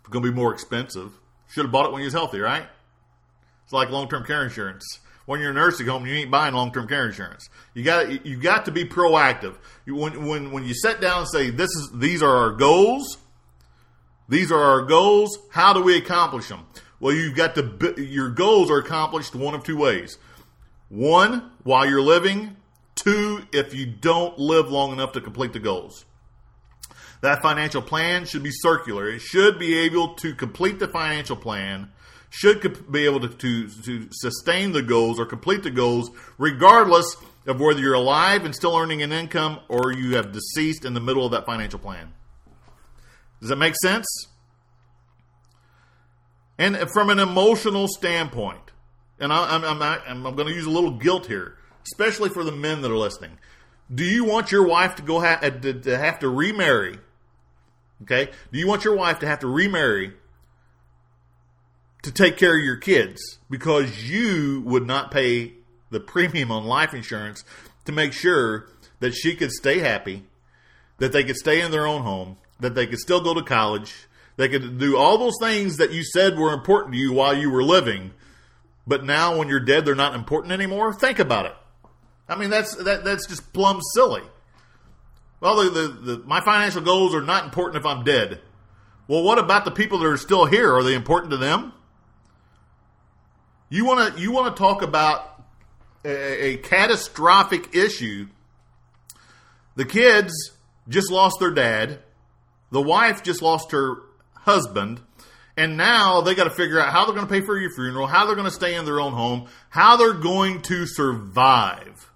It's 0.00 0.08
going 0.08 0.24
to 0.24 0.30
be 0.30 0.34
more 0.34 0.52
expensive. 0.52 1.12
Should 1.48 1.64
have 1.64 1.72
bought 1.72 1.86
it 1.86 1.92
when 1.92 2.00
you 2.00 2.06
was 2.06 2.14
healthy, 2.14 2.40
right? 2.40 2.64
It's 3.64 3.72
like 3.72 3.90
long 3.90 4.08
term 4.08 4.24
care 4.24 4.42
insurance. 4.42 4.84
When 5.26 5.40
you're 5.40 5.50
a 5.50 5.54
nursing 5.54 5.86
home, 5.86 6.06
you 6.06 6.14
ain't 6.14 6.30
buying 6.30 6.54
long 6.54 6.72
term 6.72 6.88
care 6.88 7.06
insurance. 7.06 7.48
You 7.74 7.84
got 7.84 8.26
you 8.26 8.36
got 8.40 8.64
to 8.64 8.72
be 8.72 8.84
proactive. 8.84 9.56
You, 9.84 9.94
when 9.94 10.26
when 10.26 10.50
when 10.50 10.64
you 10.64 10.74
sit 10.74 11.00
down 11.00 11.20
and 11.20 11.28
say 11.28 11.50
this 11.50 11.70
is 11.70 11.90
these 11.94 12.22
are 12.22 12.34
our 12.34 12.52
goals, 12.52 13.18
these 14.28 14.50
are 14.50 14.60
our 14.60 14.82
goals. 14.82 15.38
How 15.52 15.72
do 15.72 15.82
we 15.82 15.96
accomplish 15.96 16.48
them? 16.48 16.66
Well, 16.98 17.14
you've 17.14 17.36
got 17.36 17.54
to 17.54 17.94
your 18.02 18.30
goals 18.30 18.70
are 18.70 18.78
accomplished 18.78 19.34
one 19.34 19.54
of 19.54 19.64
two 19.64 19.76
ways. 19.76 20.18
One, 20.90 21.52
while 21.62 21.88
you're 21.88 22.02
living. 22.02 22.56
Two, 22.96 23.46
if 23.52 23.72
you 23.72 23.86
don't 23.86 24.38
live 24.38 24.68
long 24.68 24.92
enough 24.92 25.12
to 25.12 25.20
complete 25.22 25.54
the 25.54 25.58
goals. 25.58 26.04
That 27.22 27.40
financial 27.40 27.80
plan 27.80 28.26
should 28.26 28.42
be 28.42 28.50
circular. 28.50 29.08
It 29.08 29.20
should 29.20 29.58
be 29.58 29.78
able 29.78 30.14
to 30.16 30.34
complete 30.34 30.78
the 30.78 30.88
financial 30.88 31.36
plan, 31.36 31.90
should 32.28 32.90
be 32.90 33.04
able 33.04 33.20
to, 33.20 33.28
to, 33.28 33.68
to 33.68 34.08
sustain 34.10 34.72
the 34.72 34.82
goals 34.82 35.18
or 35.18 35.26
complete 35.26 35.62
the 35.62 35.70
goals, 35.70 36.10
regardless 36.38 37.16
of 37.46 37.60
whether 37.60 37.80
you're 37.80 37.94
alive 37.94 38.44
and 38.44 38.54
still 38.54 38.76
earning 38.76 39.02
an 39.02 39.12
income 39.12 39.60
or 39.68 39.92
you 39.92 40.16
have 40.16 40.32
deceased 40.32 40.84
in 40.84 40.94
the 40.94 41.00
middle 41.00 41.24
of 41.24 41.32
that 41.32 41.46
financial 41.46 41.78
plan. 41.78 42.12
Does 43.40 43.48
that 43.48 43.56
make 43.56 43.74
sense? 43.76 44.06
And 46.58 46.76
from 46.92 47.08
an 47.08 47.18
emotional 47.18 47.88
standpoint, 47.88 48.69
and 49.20 49.32
I, 49.32 49.54
am 49.54 49.64
I'm, 49.64 49.82
I'm, 49.82 50.26
I'm 50.26 50.34
going 50.34 50.48
to 50.48 50.54
use 50.54 50.66
a 50.66 50.70
little 50.70 50.92
guilt 50.92 51.26
here, 51.26 51.56
especially 51.84 52.30
for 52.30 52.42
the 52.42 52.52
men 52.52 52.82
that 52.82 52.90
are 52.90 52.96
listening. 52.96 53.38
Do 53.92 54.04
you 54.04 54.24
want 54.24 54.50
your 54.50 54.66
wife 54.66 54.96
to 54.96 55.02
go 55.02 55.20
ha- 55.20 55.40
uh, 55.42 55.50
to 55.50 55.98
have 55.98 56.20
to 56.20 56.28
remarry? 56.28 56.98
Okay. 58.02 58.30
Do 58.52 58.58
you 58.58 58.66
want 58.66 58.84
your 58.84 58.96
wife 58.96 59.18
to 59.20 59.26
have 59.26 59.40
to 59.40 59.46
remarry 59.46 60.14
to 62.02 62.10
take 62.10 62.36
care 62.36 62.56
of 62.56 62.64
your 62.64 62.76
kids 62.76 63.20
because 63.50 64.10
you 64.10 64.62
would 64.64 64.86
not 64.86 65.10
pay 65.10 65.52
the 65.90 66.00
premium 66.00 66.50
on 66.50 66.64
life 66.64 66.94
insurance 66.94 67.44
to 67.84 67.92
make 67.92 68.12
sure 68.12 68.68
that 69.00 69.12
she 69.14 69.34
could 69.34 69.50
stay 69.50 69.80
happy, 69.80 70.24
that 70.98 71.12
they 71.12 71.24
could 71.24 71.36
stay 71.36 71.60
in 71.60 71.70
their 71.70 71.86
own 71.86 72.02
home, 72.02 72.38
that 72.60 72.74
they 72.74 72.86
could 72.86 72.98
still 72.98 73.20
go 73.20 73.34
to 73.34 73.42
college, 73.42 74.06
they 74.36 74.48
could 74.48 74.78
do 74.78 74.96
all 74.96 75.18
those 75.18 75.36
things 75.40 75.76
that 75.76 75.92
you 75.92 76.02
said 76.02 76.38
were 76.38 76.52
important 76.52 76.94
to 76.94 76.98
you 76.98 77.12
while 77.12 77.36
you 77.36 77.50
were 77.50 77.62
living, 77.62 78.12
but 78.86 79.04
now 79.04 79.38
when 79.38 79.48
you're 79.48 79.60
dead, 79.60 79.84
they're 79.84 79.94
not 79.94 80.14
important 80.14 80.52
anymore. 80.52 80.92
Think 80.92 81.18
about 81.18 81.46
it. 81.46 81.54
I 82.28 82.36
mean, 82.36 82.50
that's 82.50 82.76
that, 82.76 83.04
that's 83.04 83.26
just 83.26 83.52
plumb 83.52 83.80
silly. 83.94 84.22
Well, 85.40 85.56
the, 85.56 85.70
the, 85.70 85.88
the, 85.88 86.18
my 86.26 86.40
financial 86.40 86.82
goals 86.82 87.14
are 87.14 87.22
not 87.22 87.44
important 87.44 87.76
if 87.80 87.86
I'm 87.86 88.04
dead. 88.04 88.40
Well, 89.08 89.22
what 89.22 89.38
about 89.38 89.64
the 89.64 89.70
people 89.70 89.98
that 89.98 90.06
are 90.06 90.16
still 90.16 90.44
here? 90.44 90.72
Are 90.72 90.82
they 90.82 90.94
important 90.94 91.30
to 91.32 91.36
them? 91.36 91.72
You 93.68 93.84
want 93.84 94.14
to 94.14 94.20
you 94.20 94.32
want 94.32 94.54
to 94.54 94.60
talk 94.60 94.82
about 94.82 95.42
a, 96.04 96.44
a 96.44 96.56
catastrophic 96.58 97.74
issue? 97.74 98.28
The 99.76 99.84
kids 99.84 100.52
just 100.88 101.10
lost 101.10 101.38
their 101.40 101.50
dad. 101.50 102.00
The 102.70 102.82
wife 102.82 103.22
just 103.22 103.42
lost 103.42 103.72
her 103.72 103.96
husband. 104.34 105.00
And 105.60 105.76
now 105.76 106.22
they 106.22 106.34
got 106.34 106.44
to 106.44 106.50
figure 106.50 106.80
out 106.80 106.90
how 106.90 107.04
they're 107.04 107.14
going 107.14 107.26
to 107.26 107.30
pay 107.30 107.42
for 107.42 107.58
your 107.58 107.68
funeral, 107.68 108.06
how 108.06 108.24
they're 108.24 108.34
going 108.34 108.46
to 108.46 108.50
stay 108.50 108.76
in 108.76 108.86
their 108.86 108.98
own 108.98 109.12
home, 109.12 109.46
how 109.68 109.98
they're 109.98 110.14
going 110.14 110.62
to 110.62 110.86
survive. 110.86 112.10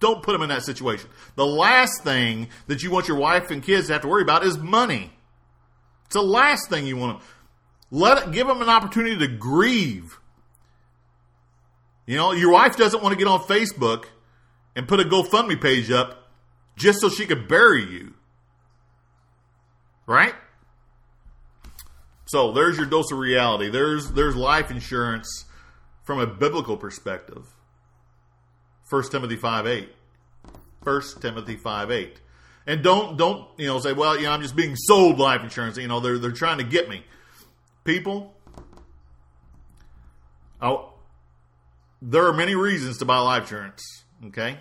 Don't 0.00 0.22
put 0.22 0.32
them 0.32 0.42
in 0.42 0.50
that 0.50 0.62
situation. 0.62 1.08
The 1.34 1.46
last 1.46 2.04
thing 2.04 2.48
that 2.66 2.82
you 2.82 2.90
want 2.90 3.08
your 3.08 3.16
wife 3.16 3.50
and 3.50 3.62
kids 3.62 3.86
to 3.86 3.94
have 3.94 4.02
to 4.02 4.08
worry 4.08 4.20
about 4.20 4.44
is 4.44 4.58
money. 4.58 5.10
It's 6.04 6.16
the 6.16 6.20
last 6.20 6.68
thing 6.68 6.86
you 6.86 6.98
want 6.98 7.20
to 7.20 7.26
let 7.90 8.22
it 8.22 8.30
give 8.30 8.46
them 8.46 8.60
an 8.60 8.68
opportunity 8.68 9.16
to 9.16 9.28
grieve. 9.28 10.20
You 12.04 12.18
know, 12.18 12.32
your 12.32 12.52
wife 12.52 12.76
doesn't 12.76 13.02
want 13.02 13.14
to 13.14 13.18
get 13.18 13.28
on 13.28 13.40
Facebook 13.40 14.08
and 14.76 14.86
put 14.86 15.00
a 15.00 15.04
GoFundMe 15.04 15.58
page 15.58 15.90
up 15.90 16.28
just 16.76 17.00
so 17.00 17.08
she 17.08 17.24
could 17.24 17.48
bury 17.48 17.90
you. 17.90 18.12
Right? 20.06 20.34
So 22.30 22.52
there's 22.52 22.76
your 22.76 22.86
dose 22.86 23.10
of 23.10 23.18
reality. 23.18 23.70
There's 23.70 24.12
there's 24.12 24.36
life 24.36 24.70
insurance 24.70 25.46
from 26.04 26.20
a 26.20 26.26
biblical 26.26 26.76
perspective. 26.76 27.46
1 28.88 29.10
Timothy 29.10 29.36
5 29.36 29.66
8. 29.66 29.88
1 30.82 31.02
Timothy 31.20 31.56
5 31.56 31.90
8. 31.90 32.20
And 32.66 32.82
don't 32.84 33.16
don't 33.16 33.48
you 33.58 33.66
know 33.66 33.80
say, 33.80 33.92
well, 33.92 34.16
you 34.16 34.24
know, 34.24 34.32
I'm 34.32 34.42
just 34.42 34.54
being 34.54 34.76
sold 34.76 35.18
life 35.18 35.42
insurance. 35.42 35.76
You 35.76 35.88
know, 35.88 35.98
they're 35.98 36.18
they're 36.18 36.30
trying 36.30 36.58
to 36.58 36.64
get 36.64 36.88
me. 36.88 37.04
People, 37.82 38.34
oh, 40.62 40.92
there 42.00 42.26
are 42.26 42.32
many 42.32 42.54
reasons 42.54 42.98
to 42.98 43.04
buy 43.04 43.18
life 43.18 43.42
insurance. 43.42 43.82
Okay, 44.26 44.58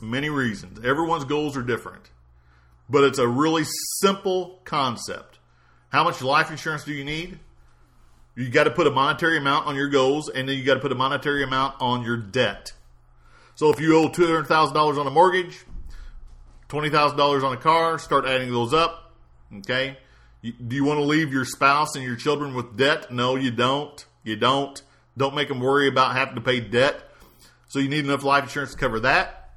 many 0.00 0.30
reasons. 0.30 0.84
Everyone's 0.84 1.24
goals 1.24 1.56
are 1.56 1.62
different 1.62 2.10
but 2.90 3.04
it's 3.04 3.18
a 3.18 3.28
really 3.28 3.64
simple 4.00 4.60
concept. 4.64 5.38
How 5.90 6.04
much 6.04 6.22
life 6.22 6.50
insurance 6.50 6.84
do 6.84 6.92
you 6.92 7.04
need? 7.04 7.38
You 8.36 8.48
got 8.48 8.64
to 8.64 8.70
put 8.70 8.86
a 8.86 8.90
monetary 8.90 9.36
amount 9.36 9.66
on 9.66 9.76
your 9.76 9.88
goals, 9.88 10.28
and 10.28 10.48
then 10.48 10.56
you 10.56 10.64
got 10.64 10.74
to 10.74 10.80
put 10.80 10.92
a 10.92 10.94
monetary 10.94 11.42
amount 11.42 11.74
on 11.80 12.04
your 12.04 12.16
debt. 12.16 12.72
So 13.56 13.70
if 13.70 13.80
you 13.80 13.96
owe 13.96 14.08
two 14.08 14.24
hundred 14.24 14.46
thousand 14.46 14.74
dollars 14.74 14.96
on 14.96 15.06
a 15.06 15.10
mortgage, 15.10 15.64
twenty 16.68 16.88
thousand 16.88 17.18
dollars 17.18 17.42
on 17.42 17.52
a 17.52 17.56
car, 17.56 17.98
start 17.98 18.24
adding 18.24 18.50
those 18.50 18.72
up. 18.72 19.12
Okay. 19.58 19.98
do 20.42 20.76
you 20.76 20.84
want 20.84 20.98
to 20.98 21.04
leave 21.04 21.32
your 21.32 21.44
spouse 21.44 21.96
and 21.96 22.04
your 22.04 22.16
children 22.16 22.54
with 22.54 22.76
debt? 22.76 23.12
No, 23.12 23.34
you 23.34 23.50
don't. 23.50 24.06
You 24.22 24.36
don't. 24.36 24.80
Don't 25.16 25.34
make 25.34 25.48
them 25.48 25.60
worry 25.60 25.88
about 25.88 26.14
having 26.14 26.36
to 26.36 26.40
pay 26.40 26.60
debt. 26.60 27.02
So 27.68 27.78
you 27.80 27.88
need 27.88 28.04
enough 28.04 28.22
life 28.22 28.44
insurance 28.44 28.72
to 28.72 28.78
cover 28.78 29.00
that 29.00 29.50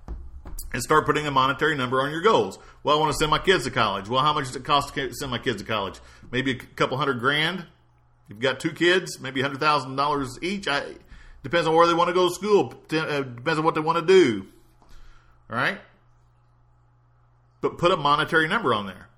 and 0.74 0.82
start 0.82 1.06
putting 1.06 1.26
a 1.28 1.32
monetary 1.32 1.76
number 1.76 2.02
on 2.02 2.12
your 2.12 2.22
goals. 2.22 2.60
Well, 2.84 2.98
I 2.98 3.00
want 3.00 3.12
to 3.12 3.18
send 3.18 3.32
my 3.32 3.40
kids 3.40 3.64
to 3.66 3.72
college. 3.72 4.10
Well, 4.10 4.22
how 4.22 4.34
much 4.34 4.48
does 4.48 4.56
it 4.56 4.64
cost 4.66 4.94
to 4.94 5.14
send 5.14 5.32
my 5.32 5.38
kids 5.38 5.62
to 5.62 5.68
college? 5.68 6.00
Maybe 6.34 6.52
a 6.52 6.56
couple 6.56 6.98
hundred 6.98 7.20
grand. 7.20 7.66
You've 8.28 8.40
got 8.40 8.60
two 8.60 8.72
kids, 8.72 9.20
maybe 9.20 9.42
hundred 9.42 9.60
thousand 9.60 9.96
dollars 9.96 10.40
each. 10.42 10.68
I, 10.68 10.84
depends 11.44 11.68
on 11.68 11.76
where 11.76 11.86
they 11.86 11.94
want 11.94 12.08
to 12.08 12.14
go 12.14 12.28
to 12.28 12.34
school. 12.34 12.74
Uh, 12.92 13.22
depends 13.22 13.60
on 13.60 13.64
what 13.64 13.76
they 13.76 13.82
want 13.82 14.00
to 14.00 14.06
do. 14.06 14.48
All 15.50 15.56
right, 15.56 15.78
but 17.62 17.78
put 17.78 17.92
a 17.92 17.98
monetary 17.98 18.48
number 18.48 18.74
on 18.74 18.88
there, 18.88 19.10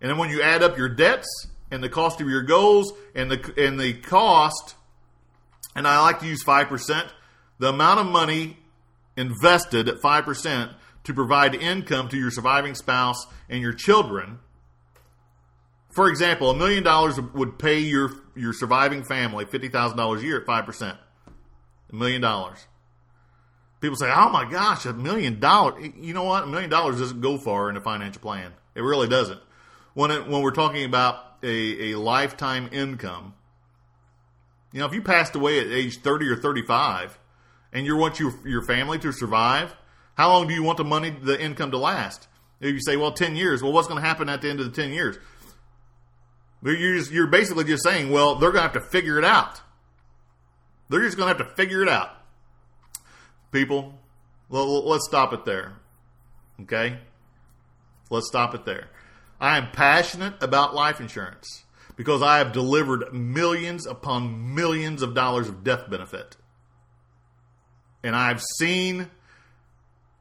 and 0.00 0.08
then 0.08 0.18
when 0.18 0.30
you 0.30 0.40
add 0.40 0.62
up 0.62 0.78
your 0.78 0.88
debts 0.88 1.48
and 1.72 1.82
the 1.82 1.88
cost 1.88 2.20
of 2.20 2.28
your 2.28 2.42
goals 2.42 2.92
and 3.16 3.28
the 3.28 3.54
and 3.56 3.80
the 3.80 3.94
cost, 3.94 4.76
and 5.74 5.88
I 5.88 6.00
like 6.00 6.20
to 6.20 6.26
use 6.26 6.44
five 6.44 6.68
percent, 6.68 7.08
the 7.58 7.70
amount 7.70 7.98
of 7.98 8.06
money 8.06 8.58
invested 9.16 9.88
at 9.88 9.96
5% 9.96 10.74
to 11.04 11.14
provide 11.14 11.54
income 11.54 12.08
to 12.08 12.16
your 12.16 12.30
surviving 12.30 12.74
spouse 12.74 13.26
and 13.48 13.62
your 13.62 13.72
children. 13.72 14.38
For 15.96 16.10
example, 16.10 16.50
a 16.50 16.54
million 16.54 16.84
dollars 16.84 17.18
would 17.18 17.58
pay 17.58 17.78
your, 17.78 18.12
your 18.34 18.52
surviving 18.52 19.02
family 19.02 19.46
$50,000 19.46 20.18
a 20.18 20.22
year 20.22 20.38
at 20.38 20.46
5%. 20.46 20.98
A 21.88 21.94
million 21.94 22.20
dollars. 22.20 22.58
People 23.80 23.96
say, 23.96 24.12
oh 24.14 24.28
my 24.28 24.44
gosh, 24.44 24.84
a 24.84 24.92
million 24.92 25.40
dollars. 25.40 25.88
You 25.98 26.12
know 26.12 26.24
what? 26.24 26.42
A 26.42 26.46
million 26.48 26.68
dollars 26.68 26.98
doesn't 26.98 27.22
go 27.22 27.38
far 27.38 27.70
in 27.70 27.78
a 27.78 27.80
financial 27.80 28.20
plan. 28.20 28.52
It 28.74 28.82
really 28.82 29.08
doesn't. 29.08 29.40
When, 29.94 30.10
it, 30.10 30.28
when 30.28 30.42
we're 30.42 30.50
talking 30.50 30.84
about 30.84 31.38
a, 31.42 31.92
a 31.92 31.98
lifetime 31.98 32.68
income, 32.72 33.32
you 34.72 34.80
know, 34.80 34.86
if 34.86 34.92
you 34.92 35.00
passed 35.00 35.34
away 35.34 35.60
at 35.60 35.68
age 35.68 36.02
30 36.02 36.28
or 36.28 36.36
35, 36.36 37.18
and 37.72 37.86
you 37.86 37.96
want 37.96 38.20
your 38.20 38.34
your 38.44 38.62
family 38.66 38.98
to 38.98 39.12
survive, 39.12 39.74
how 40.14 40.28
long 40.28 40.46
do 40.46 40.52
you 40.52 40.62
want 40.62 40.76
the 40.76 40.84
money, 40.84 41.08
the 41.08 41.40
income 41.42 41.70
to 41.70 41.78
last? 41.78 42.28
If 42.60 42.74
you 42.74 42.80
say, 42.80 42.96
well, 42.96 43.12
ten 43.12 43.34
years, 43.34 43.62
well, 43.62 43.72
what's 43.72 43.88
going 43.88 44.00
to 44.00 44.06
happen 44.06 44.28
at 44.28 44.42
the 44.42 44.50
end 44.50 44.60
of 44.60 44.66
the 44.66 44.82
ten 44.82 44.92
years? 44.92 45.16
You're, 46.72 46.96
just, 46.96 47.10
you're 47.10 47.26
basically 47.26 47.64
just 47.64 47.84
saying, 47.84 48.10
well, 48.10 48.34
they're 48.36 48.50
going 48.50 48.68
to 48.68 48.72
have 48.72 48.82
to 48.82 48.90
figure 48.90 49.18
it 49.18 49.24
out. 49.24 49.60
They're 50.88 51.02
just 51.02 51.16
going 51.16 51.32
to 51.32 51.38
have 51.38 51.48
to 51.48 51.54
figure 51.54 51.82
it 51.82 51.88
out. 51.88 52.10
People, 53.52 53.94
well, 54.48 54.84
let's 54.86 55.06
stop 55.06 55.32
it 55.32 55.44
there. 55.44 55.74
Okay? 56.62 56.98
Let's 58.10 58.28
stop 58.28 58.54
it 58.54 58.64
there. 58.64 58.88
I 59.40 59.58
am 59.58 59.70
passionate 59.70 60.42
about 60.42 60.74
life 60.74 61.00
insurance 61.00 61.64
because 61.96 62.22
I 62.22 62.38
have 62.38 62.52
delivered 62.52 63.12
millions 63.12 63.86
upon 63.86 64.54
millions 64.54 65.02
of 65.02 65.14
dollars 65.14 65.48
of 65.48 65.62
death 65.62 65.88
benefit 65.88 66.36
and 68.06 68.14
I've 68.14 68.40
seen 68.58 69.10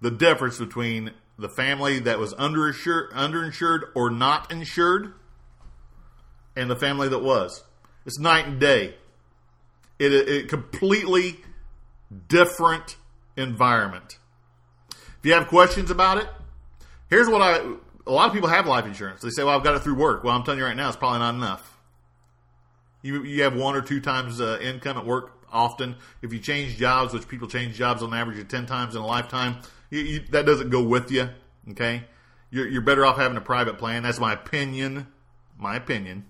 the 0.02 0.10
difference 0.10 0.58
between 0.58 1.12
the 1.38 1.50
family 1.50 2.00
that 2.00 2.18
was 2.18 2.34
underinsured, 2.34 3.12
underinsured 3.12 3.82
or 3.94 4.10
not 4.10 4.52
insured 4.52 5.14
and 6.56 6.70
the 6.70 6.76
family 6.76 7.10
that 7.10 7.20
was. 7.20 7.64
It's 8.06 8.20
night 8.20 8.48
and 8.48 8.60
day. 8.60 8.96
It 9.98 10.12
a 10.12 10.48
completely 10.48 11.38
different 12.28 12.98
environment. 13.38 14.18
If 14.90 15.20
you 15.24 15.34
have 15.34 15.48
questions 15.48 15.90
about 15.90 16.18
it, 16.18 16.28
here's 17.10 17.28
what 17.28 17.42
I. 17.42 17.60
A 18.08 18.12
lot 18.12 18.28
of 18.28 18.34
people 18.34 18.50
have 18.50 18.68
life 18.68 18.86
insurance. 18.86 19.22
They 19.22 19.30
say, 19.30 19.44
"Well, 19.44 19.58
I've 19.58 19.64
got 19.64 19.76
it 19.76 19.80
through 19.80 19.96
work." 19.96 20.24
Well, 20.24 20.36
I'm 20.36 20.44
telling 20.44 20.60
you 20.60 20.66
right 20.66 20.76
now, 20.76 20.90
it's 20.90 20.98
probably 20.98 21.20
not 21.20 21.34
enough. 21.34 21.78
You 23.02 23.24
you 23.24 23.44
have 23.44 23.56
one 23.56 23.76
or 23.76 23.82
two 23.82 24.02
times 24.02 24.42
uh, 24.42 24.60
income 24.62 24.98
at 24.98 25.06
work 25.06 25.32
often. 25.52 25.96
If 26.22 26.34
you 26.34 26.40
change 26.40 26.78
jobs, 26.78 27.14
which 27.14 27.28
people 27.28 27.48
change 27.48 27.76
jobs 27.76 28.04
on 28.04 28.14
average 28.14 28.38
of 28.38 28.48
ten 28.48 28.66
times 28.66 28.96
in 28.96 29.02
a 29.02 29.08
lifetime, 29.08 29.58
you, 29.90 30.02
you, 30.02 30.20
that 30.32 30.46
doesn't 30.46 30.70
go 30.70 30.84
with 30.84 31.10
you. 31.10 31.30
Okay, 31.72 32.04
you're, 32.52 32.68
you're 32.68 32.82
better 32.82 33.06
off 33.06 33.18
having 33.18 33.38
a 33.38 33.42
private 33.42 33.78
plan. 33.78 34.04
That's 34.04 34.20
my 34.20 34.34
opinion. 34.34 35.08
My 35.58 35.78
opinion. 35.78 36.26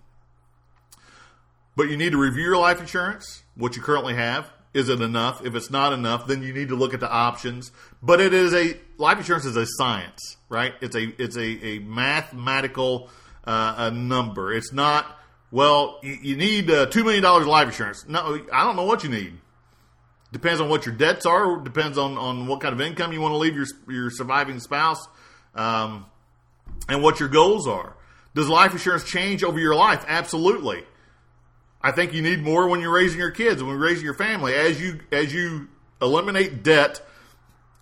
But 1.76 1.90
you 1.90 1.98
need 1.98 2.12
to 2.12 2.18
review 2.18 2.44
your 2.44 2.58
life 2.58 2.80
insurance, 2.80 3.44
what 3.56 3.76
you 3.76 3.82
currently 3.82 4.16
have. 4.16 4.50
Is 4.74 4.90
it 4.90 5.02
enough? 5.02 5.46
If 5.46 5.56
it's 5.56 5.70
not 5.70 5.94
enough, 5.94 6.28
then 6.28 6.44
you 6.44 6.54
need 6.54 6.68
to 6.68 6.76
look 6.76 6.94
at 6.94 7.00
the 7.00 7.10
options. 7.10 7.72
But 8.04 8.20
it 8.20 8.34
is 8.34 8.54
a 8.54 8.78
life 8.98 9.18
insurance 9.18 9.46
is 9.46 9.56
a 9.56 9.66
science, 9.66 10.38
right? 10.50 10.74
It's 10.82 10.96
a 10.96 11.22
it's 11.22 11.38
a, 11.38 11.66
a 11.66 11.80
mathematical 11.80 13.10
uh, 13.46 13.76
a 13.78 13.92
number. 13.92 14.52
It's 14.54 14.74
not 14.74 15.18
well. 15.50 16.00
You, 16.04 16.18
you 16.22 16.36
need 16.36 16.70
uh, 16.70 16.88
two 16.88 17.06
million 17.06 17.24
dollars 17.24 17.48
life 17.48 17.68
insurance. 17.68 18.06
No, 18.08 18.40
I 18.52 18.64
don't 18.66 18.76
know 18.76 18.84
what 18.84 19.04
you 19.04 19.10
need. 19.10 19.38
Depends 20.34 20.60
on 20.60 20.68
what 20.68 20.86
your 20.86 20.96
debts 20.96 21.26
are. 21.26 21.58
Depends 21.62 21.98
on, 21.98 22.18
on 22.18 22.48
what 22.48 22.60
kind 22.60 22.74
of 22.74 22.82
income 22.82 23.14
you 23.14 23.22
want 23.22 23.32
to 23.32 23.38
leave 23.38 23.56
your 23.56 23.68
your 23.88 24.10
surviving 24.10 24.60
spouse, 24.60 25.08
um, 25.54 26.06
and 26.90 27.02
what 27.02 27.22
your 27.22 27.30
goals 27.30 27.66
are. 27.66 27.96
Does 28.34 28.50
life 28.50 28.74
insurance 28.74 29.06
change 29.06 29.42
over 29.42 29.58
your 29.58 29.76
life? 29.76 30.04
Absolutely. 30.06 30.84
I 31.86 31.92
think 31.92 32.14
you 32.14 32.24
need 32.24 32.42
more 32.42 32.68
when 32.68 32.82
you're 32.82 32.92
raising 32.92 33.20
your 33.20 33.30
kids, 33.30 33.62
when 33.62 33.74
you're 33.74 33.80
raising 33.80 34.04
your 34.04 34.16
family. 34.16 34.56
As 34.56 34.82
you 34.82 35.02
as 35.12 35.32
you 35.32 35.68
eliminate 36.02 36.64
debt 36.64 37.00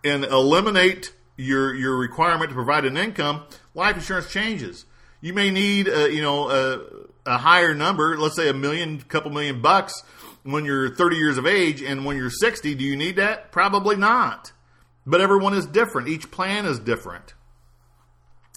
and 0.03 0.25
eliminate 0.25 1.13
your 1.37 1.73
your 1.73 1.95
requirement 1.95 2.49
to 2.49 2.53
provide 2.53 2.83
an 2.83 2.97
income, 2.97 3.45
life 3.73 3.95
insurance 3.95 4.29
changes. 4.29 4.83
You 5.21 5.33
may 5.33 5.51
need 5.51 5.87
a, 5.87 6.11
you 6.11 6.21
know 6.21 6.49
a, 6.49 6.81
a 7.25 7.37
higher 7.37 7.73
number, 7.73 8.17
let's 8.17 8.35
say 8.35 8.49
a 8.49 8.53
million, 8.53 8.99
couple 8.99 9.31
million 9.31 9.61
bucks 9.61 9.93
when 10.43 10.65
you're 10.65 10.93
30 10.93 11.15
years 11.15 11.37
of 11.37 11.47
age, 11.47 11.81
and 11.81 12.03
when 12.03 12.17
you're 12.17 12.29
60, 12.29 12.75
do 12.75 12.83
you 12.83 12.97
need 12.97 13.15
that? 13.15 13.53
Probably 13.53 13.95
not. 13.95 14.51
But 15.05 15.21
everyone 15.21 15.53
is 15.53 15.65
different. 15.65 16.09
Each 16.09 16.29
plan 16.29 16.65
is 16.65 16.77
different. 16.77 17.35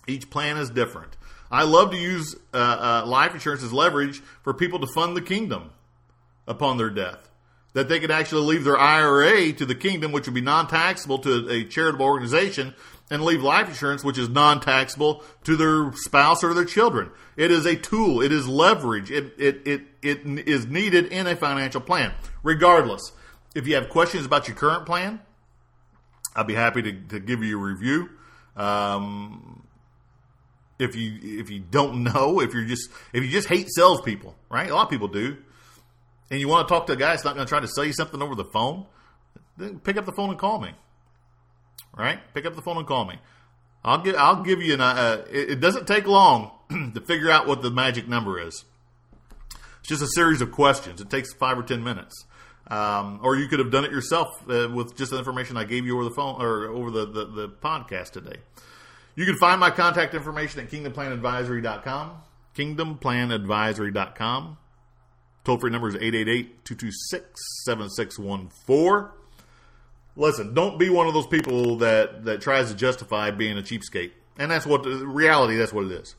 Each 0.08 0.28
plan 0.28 0.56
is 0.56 0.70
different. 0.70 1.16
I 1.50 1.64
love 1.64 1.90
to 1.92 1.96
use 1.96 2.34
uh, 2.52 2.56
uh, 2.56 3.06
life 3.06 3.34
insurance 3.34 3.62
as 3.62 3.72
leverage 3.72 4.20
for 4.42 4.52
people 4.52 4.80
to 4.80 4.86
fund 4.86 5.16
the 5.16 5.22
kingdom 5.22 5.70
upon 6.46 6.76
their 6.76 6.90
death. 6.90 7.30
That 7.74 7.88
they 7.88 8.00
could 8.00 8.10
actually 8.10 8.46
leave 8.46 8.64
their 8.64 8.78
IRA 8.78 9.52
to 9.52 9.66
the 9.66 9.74
kingdom, 9.74 10.10
which 10.10 10.26
would 10.26 10.34
be 10.34 10.40
non 10.40 10.66
taxable 10.66 11.18
to 11.18 11.50
a 11.50 11.64
charitable 11.64 12.06
organization, 12.06 12.74
and 13.10 13.22
leave 13.22 13.42
life 13.42 13.68
insurance, 13.68 14.02
which 14.02 14.18
is 14.18 14.28
non 14.30 14.60
taxable, 14.60 15.22
to 15.44 15.56
their 15.56 15.92
spouse 15.94 16.42
or 16.42 16.54
their 16.54 16.64
children. 16.64 17.10
It 17.36 17.50
is 17.50 17.66
a 17.66 17.76
tool, 17.76 18.22
it 18.22 18.32
is 18.32 18.48
leverage, 18.48 19.10
it, 19.10 19.34
it, 19.38 19.60
it, 19.66 19.82
it 20.02 20.48
is 20.48 20.66
needed 20.66 21.06
in 21.06 21.26
a 21.26 21.36
financial 21.36 21.82
plan. 21.82 22.14
Regardless, 22.42 23.12
if 23.54 23.66
you 23.66 23.74
have 23.74 23.90
questions 23.90 24.24
about 24.24 24.48
your 24.48 24.56
current 24.56 24.86
plan, 24.86 25.20
I'd 26.34 26.46
be 26.46 26.54
happy 26.54 26.82
to, 26.82 26.92
to 26.92 27.20
give 27.20 27.42
you 27.42 27.58
a 27.58 27.62
review. 27.62 28.08
Um, 28.56 29.65
if 30.78 30.94
you 30.94 31.40
if 31.40 31.50
you 31.50 31.60
don't 31.60 32.02
know, 32.02 32.40
if 32.40 32.52
you're 32.52 32.64
just 32.64 32.90
if 33.12 33.24
you 33.24 33.30
just 33.30 33.48
hate 33.48 33.68
salespeople, 33.74 34.34
right? 34.50 34.68
A 34.70 34.74
lot 34.74 34.84
of 34.84 34.90
people 34.90 35.08
do, 35.08 35.36
and 36.30 36.40
you 36.40 36.48
want 36.48 36.68
to 36.68 36.74
talk 36.74 36.86
to 36.86 36.92
a 36.92 36.96
guy 36.96 37.10
that's 37.10 37.24
not 37.24 37.34
going 37.34 37.46
to 37.46 37.48
try 37.48 37.60
to 37.60 37.68
sell 37.68 37.84
you 37.84 37.92
something 37.92 38.22
over 38.22 38.34
the 38.34 38.44
phone, 38.44 38.86
then 39.56 39.78
pick 39.80 39.96
up 39.96 40.04
the 40.04 40.12
phone 40.12 40.30
and 40.30 40.38
call 40.38 40.60
me. 40.60 40.70
Right? 41.96 42.18
Pick 42.34 42.44
up 42.44 42.54
the 42.54 42.62
phone 42.62 42.76
and 42.76 42.86
call 42.86 43.06
me. 43.06 43.18
I'll 43.84 44.02
give 44.02 44.16
I'll 44.16 44.42
give 44.42 44.60
you 44.60 44.74
an. 44.74 44.80
Uh, 44.80 45.24
it, 45.30 45.50
it 45.52 45.60
doesn't 45.60 45.86
take 45.86 46.06
long 46.06 46.50
to 46.94 47.00
figure 47.00 47.30
out 47.30 47.46
what 47.46 47.62
the 47.62 47.70
magic 47.70 48.08
number 48.08 48.40
is. 48.40 48.64
It's 49.80 49.88
just 49.88 50.02
a 50.02 50.08
series 50.08 50.40
of 50.40 50.50
questions. 50.50 51.00
It 51.00 51.08
takes 51.08 51.32
five 51.32 51.58
or 51.58 51.62
ten 51.62 51.82
minutes. 51.82 52.26
Um, 52.68 53.20
or 53.22 53.36
you 53.36 53.46
could 53.46 53.60
have 53.60 53.70
done 53.70 53.84
it 53.84 53.92
yourself 53.92 54.28
uh, 54.50 54.68
with 54.68 54.96
just 54.96 55.12
the 55.12 55.18
information 55.18 55.56
I 55.56 55.62
gave 55.62 55.86
you 55.86 55.94
over 55.94 56.04
the 56.04 56.14
phone 56.16 56.42
or 56.42 56.66
over 56.66 56.90
the, 56.90 57.06
the, 57.06 57.24
the 57.26 57.48
podcast 57.48 58.10
today. 58.10 58.38
You 59.16 59.24
can 59.24 59.36
find 59.36 59.58
my 59.58 59.70
contact 59.70 60.14
information 60.14 60.60
at 60.60 60.70
kingdomplanadvisory.com. 60.70 62.22
Kingdomplanadvisory.com. 62.54 64.58
Toll 65.44 65.58
free 65.58 65.70
number 65.70 65.88
is 65.88 65.94
888 65.94 66.64
226 66.64 67.64
7614. 67.64 69.10
Listen, 70.16 70.54
don't 70.54 70.78
be 70.78 70.90
one 70.90 71.06
of 71.06 71.14
those 71.14 71.26
people 71.26 71.76
that, 71.76 72.24
that 72.24 72.40
tries 72.40 72.70
to 72.70 72.76
justify 72.76 73.30
being 73.30 73.58
a 73.58 73.62
cheapskate. 73.62 74.12
And 74.38 74.50
that's 74.50 74.66
what 74.66 74.84
reality, 74.84 75.56
that's 75.56 75.72
what 75.72 75.86
it 75.86 75.92
is. 75.92 76.14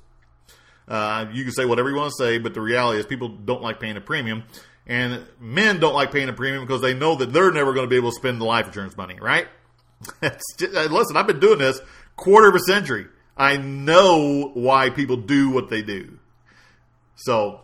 Uh, 0.88 1.26
you 1.34 1.44
can 1.44 1.52
say 1.52 1.66
whatever 1.66 1.90
you 1.90 1.96
want 1.96 2.14
to 2.18 2.24
say, 2.24 2.38
but 2.38 2.54
the 2.54 2.62
reality 2.62 3.00
is 3.00 3.06
people 3.06 3.28
don't 3.28 3.62
like 3.62 3.80
paying 3.80 3.98
a 3.98 4.02
premium. 4.02 4.44
And 4.88 5.26
men 5.40 5.80
don't 5.80 5.94
like 5.94 6.12
paying 6.12 6.30
a 6.30 6.34
premium 6.34 6.66
because 6.66 6.82
they 6.82 6.94
know 6.94 7.16
that 7.16 7.34
they're 7.34 7.52
never 7.52 7.74
going 7.74 7.86
to 7.86 7.90
be 7.90 7.98
able 7.98 8.12
to 8.12 8.16
spend 8.16 8.40
the 8.40 8.46
life 8.46 8.68
insurance 8.68 8.96
money, 8.96 9.18
right? 9.20 9.48
just, 10.22 10.72
listen, 10.72 11.18
I've 11.18 11.28
been 11.28 11.40
doing 11.40 11.60
this 11.60 11.82
quarter 12.18 12.50
of 12.50 12.56
a 12.56 12.60
century. 12.60 13.06
I 13.38 13.56
know 13.56 14.52
why 14.54 14.90
people 14.90 15.16
do 15.16 15.50
what 15.50 15.70
they 15.70 15.82
do. 15.82 16.20
So 17.16 17.62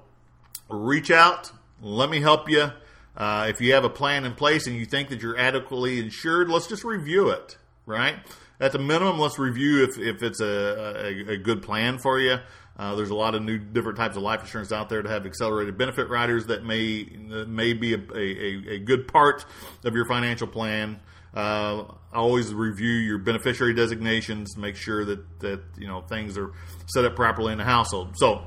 reach 0.69 1.11
out. 1.11 1.51
Let 1.81 2.09
me 2.09 2.21
help 2.21 2.49
you. 2.49 2.71
Uh, 3.17 3.47
if 3.49 3.59
you 3.61 3.73
have 3.73 3.83
a 3.83 3.89
plan 3.89 4.25
in 4.25 4.33
place 4.33 4.65
and 4.65 4.75
you 4.75 4.85
think 4.85 5.09
that 5.09 5.21
you're 5.21 5.37
adequately 5.37 5.99
insured, 5.99 6.49
let's 6.49 6.67
just 6.67 6.83
review 6.83 7.29
it, 7.29 7.57
right? 7.85 8.15
At 8.59 8.71
the 8.71 8.79
minimum, 8.79 9.19
let's 9.19 9.37
review 9.37 9.83
if, 9.83 9.99
if 9.99 10.23
it's 10.23 10.39
a, 10.39 11.25
a, 11.27 11.33
a 11.33 11.37
good 11.37 11.61
plan 11.61 11.99
for 11.99 12.19
you. 12.19 12.37
Uh, 12.75 12.95
there's 12.95 13.11
a 13.11 13.15
lot 13.15 13.35
of 13.35 13.43
new 13.43 13.59
different 13.59 13.97
types 13.97 14.17
of 14.17 14.23
life 14.23 14.41
insurance 14.41 14.71
out 14.71 14.89
there 14.89 15.01
to 15.01 15.09
have 15.09 15.25
accelerated 15.25 15.77
benefit 15.77 16.09
riders 16.09 16.47
that 16.47 16.63
may 16.63 17.03
that 17.03 17.47
may 17.47 17.73
be 17.73 17.93
a, 17.93 17.99
a, 18.15 18.75
a 18.75 18.79
good 18.79 19.07
part 19.07 19.45
of 19.83 19.93
your 19.93 20.05
financial 20.05 20.47
plan. 20.47 20.99
Uh, 21.35 21.83
always 22.13 22.53
review 22.53 22.91
your 22.91 23.17
beneficiary 23.17 23.73
designations, 23.73 24.57
make 24.57 24.75
sure 24.75 25.05
that, 25.05 25.39
that 25.39 25.61
you 25.77 25.87
know 25.87 26.01
things 26.01 26.37
are 26.37 26.51
set 26.87 27.05
up 27.05 27.15
properly 27.15 27.51
in 27.51 27.57
the 27.57 27.63
household. 27.63 28.15
So, 28.17 28.43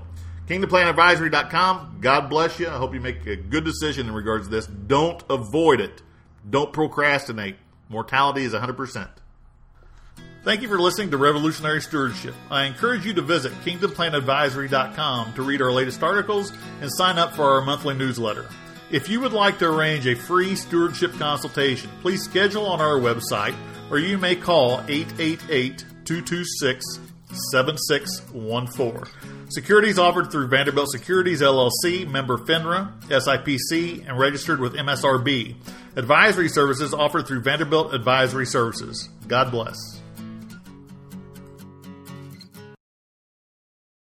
kingdomplanadvisory.com. 0.49 1.99
God 2.01 2.29
bless 2.29 2.59
you. 2.59 2.69
I 2.69 2.77
hope 2.77 2.95
you 2.95 3.01
make 3.01 3.27
a 3.27 3.37
good 3.37 3.65
decision 3.65 4.09
in 4.09 4.15
regards 4.15 4.47
to 4.47 4.51
this. 4.51 4.67
Don't 4.67 5.23
avoid 5.31 5.81
it. 5.81 6.03
Don't 6.49 6.73
procrastinate. 6.73 7.57
Mortality 7.89 8.45
is 8.45 8.53
100%. 8.53 9.09
Thank 10.46 10.62
you 10.62 10.68
for 10.68 10.78
listening 10.78 11.11
to 11.11 11.16
Revolutionary 11.16 11.82
Stewardship. 11.82 12.32
I 12.52 12.66
encourage 12.66 13.04
you 13.04 13.12
to 13.14 13.20
visit 13.20 13.52
kingdomplanadvisory.com 13.64 15.35
to 15.35 15.42
read 15.42 15.61
our 15.61 15.72
latest 15.72 16.04
articles 16.04 16.52
and 16.80 16.88
sign 16.88 17.18
up 17.18 17.35
for 17.35 17.42
our 17.42 17.62
monthly 17.62 17.96
newsletter. 17.96 18.48
If 18.92 19.09
you 19.09 19.18
would 19.22 19.32
like 19.32 19.59
to 19.59 19.68
arrange 19.68 20.06
a 20.06 20.14
free 20.14 20.54
stewardship 20.54 21.14
consultation, 21.14 21.90
please 22.00 22.22
schedule 22.22 22.64
on 22.64 22.80
our 22.80 22.94
website 22.94 23.56
or 23.90 23.98
you 23.98 24.18
may 24.18 24.37
call 24.37 24.85
888 24.87 25.85
226 26.04 27.00
7614. 27.50 29.48
Securities 29.48 29.98
offered 29.98 30.30
through 30.30 30.46
Vanderbilt 30.46 30.92
Securities 30.92 31.40
LLC, 31.40 32.09
member 32.09 32.38
FINRA, 32.38 32.92
SIPC, 33.09 34.09
and 34.09 34.16
registered 34.16 34.61
with 34.61 34.74
MSRB. 34.74 35.56
Advisory 35.96 36.48
services 36.48 36.94
offered 36.94 37.26
through 37.26 37.40
Vanderbilt 37.40 37.92
Advisory 37.92 38.46
Services. 38.46 39.09
God 39.26 39.50
bless. 39.50 39.95